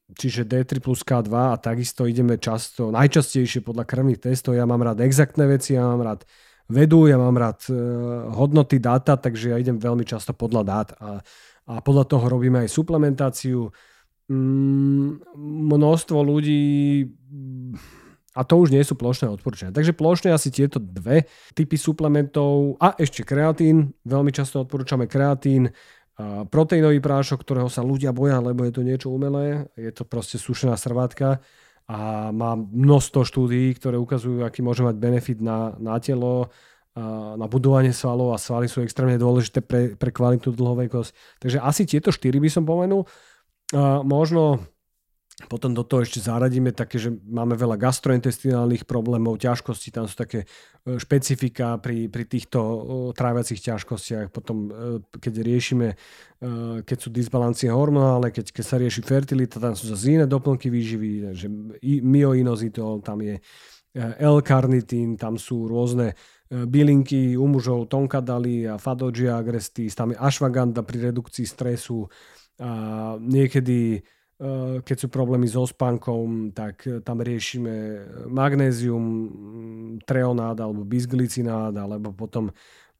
Čiže 0.06 0.46
D3 0.46 0.78
plus 0.78 1.02
K2 1.02 1.34
a 1.34 1.56
takisto 1.58 2.06
ideme 2.06 2.38
často, 2.38 2.94
najčastejšie 2.94 3.60
podľa 3.60 3.84
krvných 3.84 4.22
testov, 4.22 4.54
ja 4.54 4.64
mám 4.64 4.80
rád 4.86 5.02
exaktné 5.02 5.50
veci, 5.50 5.74
ja 5.74 5.82
mám 5.82 6.00
rád 6.00 6.22
vedu, 6.68 7.06
ja 7.06 7.16
mám 7.16 7.36
rád 7.38 7.66
e, 7.68 7.74
hodnoty 8.30 8.82
dáta, 8.82 9.18
takže 9.18 9.54
ja 9.54 9.56
idem 9.58 9.78
veľmi 9.78 10.02
často 10.02 10.34
podľa 10.34 10.62
dát 10.62 10.88
a, 10.98 11.10
a 11.66 11.74
podľa 11.82 12.04
toho 12.06 12.24
robíme 12.26 12.62
aj 12.66 12.70
suplementáciu. 12.70 13.70
Mm, 14.26 15.22
množstvo 15.70 16.18
ľudí 16.18 17.06
a 18.36 18.44
to 18.44 18.60
už 18.60 18.68
nie 18.68 18.84
sú 18.84 19.00
plošné 19.00 19.32
odporúčania. 19.32 19.72
Takže 19.72 19.96
plošne 19.96 20.28
asi 20.28 20.52
tieto 20.52 20.76
dve 20.76 21.24
typy 21.56 21.80
suplementov 21.80 22.76
a 22.76 22.92
ešte 23.00 23.24
kreatín. 23.24 23.96
Veľmi 24.04 24.28
často 24.28 24.60
odporúčame 24.60 25.08
kreatín, 25.08 25.72
proteínový 26.52 27.00
prášok, 27.00 27.40
ktorého 27.40 27.72
sa 27.72 27.80
ľudia 27.80 28.12
boja, 28.12 28.40
lebo 28.44 28.68
je 28.68 28.72
to 28.76 28.84
niečo 28.84 29.08
umelé. 29.08 29.68
Je 29.76 29.88
to 29.88 30.04
proste 30.04 30.36
sušená 30.36 30.76
srvátka 30.76 31.40
a 31.86 32.30
má 32.34 32.58
množstvo 32.58 33.22
štúdií, 33.22 33.70
ktoré 33.78 33.94
ukazujú, 33.94 34.42
aký 34.42 34.58
môže 34.58 34.82
mať 34.82 34.96
benefit 34.98 35.38
na, 35.38 35.70
na 35.78 36.02
telo, 36.02 36.50
na 37.38 37.46
budovanie 37.46 37.94
svalov 37.94 38.34
a 38.34 38.42
svaly 38.42 38.66
sú 38.66 38.82
extrémne 38.82 39.20
dôležité 39.20 39.62
pre, 39.62 39.94
pre 39.94 40.10
kvalitu 40.10 40.50
dlhovekosť. 40.50 41.38
Takže 41.38 41.58
asi 41.62 41.86
tieto 41.86 42.10
štyri 42.10 42.42
by 42.42 42.50
som 42.50 42.66
pomenul. 42.66 43.06
Možno 44.02 44.64
potom 45.36 45.76
do 45.76 45.84
toho 45.84 46.00
ešte 46.00 46.24
zaradíme 46.24 46.72
také, 46.72 46.96
že 46.96 47.12
máme 47.12 47.60
veľa 47.60 47.76
gastrointestinálnych 47.76 48.88
problémov, 48.88 49.36
ťažkostí, 49.36 49.92
tam 49.92 50.08
sú 50.08 50.16
také 50.16 50.48
e, 50.88 50.96
špecifika 50.96 51.76
pri, 51.76 52.08
pri 52.08 52.24
týchto 52.24 52.58
tráviacich 53.12 53.60
ťažkostiach. 53.60 54.32
Potom, 54.32 54.72
e, 54.72 54.72
keď 55.20 55.44
riešime, 55.44 55.88
e, 55.92 55.96
keď 56.80 56.98
sú 56.98 57.12
disbalancie 57.12 57.68
hormonálne, 57.68 58.32
keď, 58.32 58.48
keď 58.48 58.64
sa 58.64 58.80
rieši 58.80 59.04
fertilita, 59.04 59.60
tam 59.60 59.76
sú 59.76 59.92
zase 59.92 60.16
iné 60.16 60.24
doplnky 60.24 60.72
výživy, 60.72 61.36
že 61.36 61.52
myoinozitol, 61.84 63.04
tam 63.04 63.20
je 63.20 63.36
L-karnitín, 63.96 65.20
tam 65.20 65.36
sú 65.36 65.68
rôzne 65.68 66.16
bylinky 66.48 67.36
u 67.36 67.48
mužov, 67.48 67.88
tonkadali 67.88 68.68
a 68.68 68.80
fadogia 68.80 69.40
agrestis, 69.40 69.96
tam 69.96 70.12
je 70.12 70.20
ashwagandha 70.20 70.84
pri 70.84 71.12
redukcii 71.12 71.48
stresu, 71.48 72.08
a 72.56 73.16
niekedy 73.20 74.00
keď 74.84 74.96
sú 75.00 75.08
problémy 75.08 75.48
so 75.48 75.64
spánkom, 75.64 76.52
tak 76.52 76.84
eh, 76.84 77.00
tam 77.00 77.24
riešime 77.24 78.04
magnézium, 78.28 79.04
mm, 79.04 79.92
treonát 80.04 80.60
alebo 80.60 80.84
bisglicinát, 80.84 81.72
alebo 81.72 82.12
potom 82.12 82.52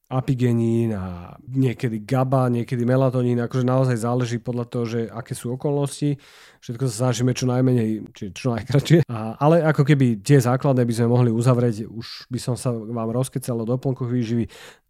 apigenín 0.07 0.95
a 0.95 1.35
niekedy 1.51 1.99
GABA, 2.07 2.47
niekedy 2.47 2.87
melatonín, 2.87 3.43
akože 3.43 3.67
naozaj 3.67 3.99
záleží 3.99 4.39
podľa 4.39 4.65
toho, 4.71 4.85
že 4.87 5.01
aké 5.11 5.35
sú 5.35 5.59
okolnosti. 5.59 6.15
Všetko 6.63 6.87
sa 6.87 7.11
snažíme 7.11 7.35
čo 7.35 7.51
najmenej, 7.51 8.15
či 8.15 8.31
čo 8.31 8.55
najkračšie. 8.55 9.03
Ale 9.43 9.67
ako 9.67 9.83
keby 9.83 10.23
tie 10.23 10.39
základné 10.39 10.87
by 10.87 10.95
sme 10.95 11.11
mohli 11.11 11.31
uzavrieť, 11.35 11.91
už 11.91 12.31
by 12.31 12.39
som 12.39 12.55
sa 12.55 12.71
vám 12.71 13.11
rozkecal 13.11 13.59
o 13.59 13.67
doplnkoch 13.67 14.07
výživy. 14.07 14.47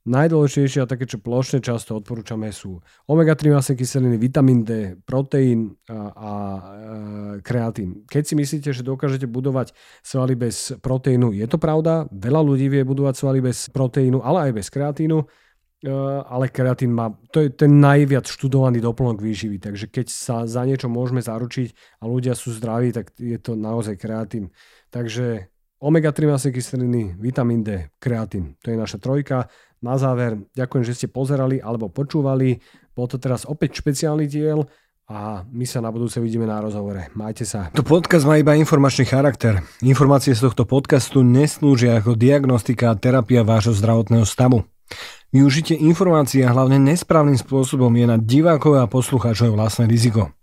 Najdôležitejšie 0.07 0.87
a 0.87 0.90
také, 0.90 1.03
čo 1.03 1.19
plošne 1.19 1.59
často 1.59 1.99
odporúčame 1.99 2.55
sú 2.55 2.79
omega-3 3.11 3.59
masné 3.59 3.75
kyseliny, 3.75 4.14
vitamín 4.23 4.62
D, 4.62 4.95
proteín 5.03 5.75
a, 5.90 5.99
a 6.14 6.33
e, 6.33 6.71
kreatín. 7.42 8.07
Keď 8.07 8.23
si 8.23 8.35
myslíte, 8.38 8.69
že 8.71 8.87
dokážete 8.87 9.27
budovať 9.27 9.75
svaly 10.07 10.38
bez 10.38 10.79
proteínu, 10.79 11.35
je 11.35 11.47
to 11.51 11.59
pravda. 11.59 12.07
Veľa 12.14 12.38
ľudí 12.38 12.71
vie 12.71 12.87
budovať 12.87 13.14
svaly 13.19 13.42
bez 13.42 13.66
proteínu, 13.75 14.23
ale 14.23 14.47
aj 14.47 14.53
bez 14.55 14.71
kreatínu. 14.71 15.27
E, 15.83 15.90
ale 16.23 16.55
kreatín 16.55 16.95
má, 16.95 17.11
to 17.35 17.42
je 17.42 17.51
ten 17.51 17.83
najviac 17.83 18.31
študovaný 18.31 18.79
doplnok 18.79 19.19
výživy, 19.19 19.59
takže 19.59 19.90
keď 19.90 20.07
sa 20.07 20.47
za 20.47 20.62
niečo 20.62 20.87
môžeme 20.87 21.19
zaručiť 21.19 21.99
a 21.99 22.07
ľudia 22.07 22.38
sú 22.38 22.55
zdraví, 22.55 22.95
tak 22.95 23.11
je 23.19 23.42
to 23.42 23.59
naozaj 23.59 23.99
kreatín. 23.99 24.55
Takže 24.95 25.51
omega-3 25.81 26.29
masné 26.29 26.51
kyseliny, 26.53 27.17
vitamín 27.21 27.61
D, 27.61 27.93
kreatín. 28.01 28.57
To 28.65 28.73
je 28.73 28.77
naša 28.77 28.99
trojka. 29.01 29.49
Na 29.85 30.01
záver, 30.01 30.41
ďakujem, 30.57 30.85
že 30.85 30.97
ste 30.97 31.07
pozerali 31.12 31.61
alebo 31.61 31.93
počúvali. 31.93 32.59
Bol 32.97 33.07
to 33.07 33.21
teraz 33.21 33.45
opäť 33.45 33.85
špeciálny 33.85 34.25
diel 34.25 34.65
a 35.07 35.47
my 35.47 35.62
sa 35.69 35.79
na 35.79 35.95
budúce 35.95 36.19
vidíme 36.19 36.49
na 36.51 36.59
rozhovore. 36.59 37.12
Majte 37.15 37.47
sa. 37.47 37.71
To 37.77 37.87
podcast 37.87 38.27
má 38.27 38.41
iba 38.41 38.59
informačný 38.59 39.07
charakter. 39.07 39.62
Informácie 39.85 40.35
z 40.35 40.43
tohto 40.43 40.67
podcastu 40.67 41.23
neslúžia 41.23 42.03
ako 42.03 42.19
diagnostika 42.19 42.91
a 42.91 42.99
terapia 42.99 43.47
vášho 43.47 43.77
zdravotného 43.77 44.27
stavu. 44.27 44.67
Využitie 45.31 45.79
informácií 45.79 46.43
a 46.43 46.51
hlavne 46.51 46.83
nesprávnym 46.83 47.39
spôsobom 47.39 47.93
je 47.95 48.07
na 48.07 48.17
divákov 48.19 48.81
a 48.81 48.91
poslucháčov 48.91 49.55
vlastné 49.55 49.87
riziko. 49.87 50.35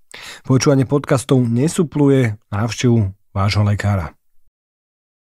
Počúvanie 0.45 0.85
podcastov 0.85 1.41
nesupluje 1.43 2.37
návštevu 2.53 3.11
vášho 3.33 3.63
lekára. 3.65 4.13